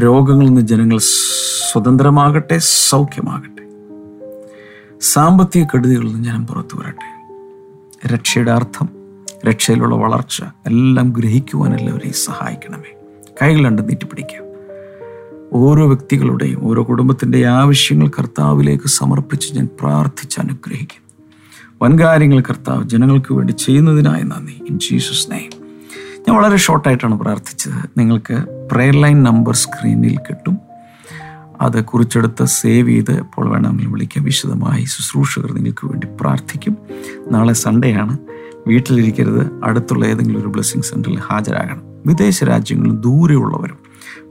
രോഗങ്ങളിൽ 0.00 0.48
നിന്ന് 0.48 0.60
ജനങ്ങൾ 0.60 0.98
സ്വതന്ത്രമാകട്ടെ 1.72 2.58
സൗഖ്യമാകട്ടെ. 2.58 3.57
സാമ്പത്തിക 5.00 5.64
കെടുതികളിൽ 5.64 6.14
നിന്ന് 6.14 6.28
ഞാൻ 6.28 6.46
പുറത്തു 6.46 6.76
വരട്ടെ. 6.76 7.08
രക്ഷയുടെ 8.14 8.52
അർത്ഥം 8.52 8.88
രക്ഷയിലുള്ള 9.48 9.94
വളർച്ച 9.94 10.42
എല്ലാം 10.66 11.12
ഗ്രഹിക്കുവാൻ 11.12 11.74
എല്ലാവരെയും 11.74 12.14
സഹായിക്കണമേ. 12.14 12.98
കൈകൾ 13.42 13.64
രണ്ട് 13.64 13.82
നീട്ടിപ്പിടിക്കാം 13.82 14.44
ഓരോ 15.52 15.86
വ്യക്തികളുടെയും 15.86 16.64
ഓരോ 16.64 16.82
കുടുംബത്തിന്റെ 16.82 17.46
ആവശ്യങ്ങൾ 17.46 18.08
കർത്താവിലേക്ക് 18.08 18.88
സമർപ്പിച്ച് 18.88 19.54
ഞാൻ 19.54 19.68
പ്രാർത്ഥിച്ച് 19.80 20.40
അനുഗ്രഹിക്കുന്നു 20.40 21.24
വൻകാര്യങ്ങൾ 21.82 22.40
കർത്താവ് 22.40 22.84
ജനങ്ങൾക്ക് 22.84 23.34
വേണ്ടി 23.34 23.52
ചെയ്യുന്നതിനായി 23.52 24.22
നന്ദി. 24.22 24.62
ഇൻ 24.70 24.78
ജീസസ് 24.78 25.30
നെയ്മ് 25.30 25.64
ഞാൻ 26.28 26.36
വളരെ 26.36 26.56
ഷോർട്ടായിട്ടാണ് 26.56 27.20
പ്രാർത്ഥിച്ചത്. 27.20 27.98
നിങ്ങൾക്ക് 27.98 28.34
പ്രെയർ 28.72 29.00
ലൈൻ 29.00 29.22
നമ്പർ 29.22 29.54
സ്ക്രീനിൽ 29.54 30.16
കിട്ടും. 30.16 30.67
അത് 31.60 31.84
കുറിച്ചെടുത്ത് 31.84 32.44
സേവ് 32.44 32.88
ചെയ്ത് 32.88 33.12
എപ്പോൾ 33.12 33.48
വേണമെങ്കിലും 33.48 33.92
വിളിക്കാം 33.92 34.24
വിശദമായി 34.24 34.84
ശുശ്രൂഷകർ 34.84 35.52
നിങ്ങൾക്ക് 35.52 35.86
വേണ്ടി 35.86 36.06
പ്രാർത്ഥിക്കും. 36.20 36.76
നാളെ 37.30 37.52
സൺഡേ 37.52 37.94
ആണ്. 37.94 38.18
വീട്ടിലിരിക്കരുത്. 38.66 39.60
അടുത്തുള്ള 39.64 40.06
ഏതെങ്കിലും 40.06 40.40
ഒരു 40.40 40.48
ബ്ലെസ്സിങ് 40.48 40.82
സെന്ററിൽ 40.82 41.18
ഹാജരാകണം. 41.18 41.82
വിദേശ 42.06 42.44
രാജ്യങ്ങളിൽ 42.44 42.92
ദൂരെയുള്ളവരും 42.92 43.78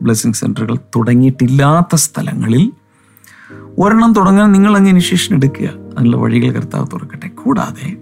ബ്ലെസ്സിങ് 0.02 0.34
സെന്ററുകൾ 0.34 0.76
തുടങ്ങിയിട്ടില്ലാത്ത 0.76 1.96
സ്ഥലങ്ങളിൽ 1.96 2.72
ഒരെണ്ണം 3.78 4.14
തുടങ്ങാൻ 4.14 4.52
നിങ്ങൾ 4.52 4.78
അങ്ങ് 4.78 4.90
ഇനിഷ്യേഷൻ 4.90 5.36
എടുക്കുക. 5.36 5.68
അതിനുള്ള 5.68 6.18
വഴികൾ 6.18 6.52
കർത്താവ് 6.54 6.88
തുറക്കട്ടെ. 6.94 7.28
കൂടാതെ 7.28 7.98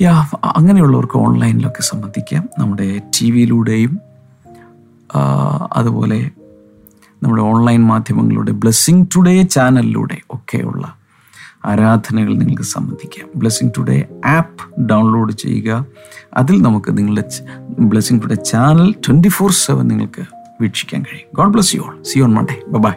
യാ 0.00 0.26
അങ്ങനെയുള്ളവർക്ക് 0.44 1.16
ഓൺലൈനിലൊക്കെ 1.16 1.82
സംബന്ധിക്കാം. 1.82 2.48
നമ്മുടെ 2.58 2.98
ടി 2.98 3.30
വിയിലൂടെയും 3.30 3.98
അതുപോലെ 5.72 6.30
നമ്മുടെ 7.24 7.42
ഓൺലൈൻ 7.42 7.84
മാധ്യമങ്ങളിലൂടെ 7.84 8.52
ബ്ലെസ്സിങ് 8.52 9.06
ടുഡേ 9.16 9.42
ചാനലിലൂടെ 9.42 10.18
ഒക്കെയുള്ള 10.30 10.96
ആരാധനകൾ 11.64 12.34
നിങ്ങൾക്ക് 12.34 12.62
സംബന്ധിക്കാം. 12.62 13.28
ബ്ലെസ്സിങ് 13.36 13.70
ടുഡേ 13.78 14.04
ആപ്പ് 14.26 14.82
ഡൗൺലോഡ് 14.82 15.32
ചെയ്യുക. 15.32 15.86
അതിൽ 16.34 16.62
നമുക്ക് 16.62 16.98
നിങ്ങളുടെ 16.98 17.24
blessing 17.78 18.22
today 18.22 18.34
channel 18.34 18.92
twenty 18.92 19.28
four 19.28 19.50
seven 19.50 19.88
നിങ്ങൾക്ക് 19.88 20.22
വീക്ഷിക്കാൻ 20.60 21.02
കഴിയും. 21.02 21.28
God 21.34 21.52
bless 21.52 21.76
you 21.76 21.80
all 21.80 22.02
see 22.02 22.18
on 22.18 22.34
Monday 22.34 22.60
bye 22.68 22.90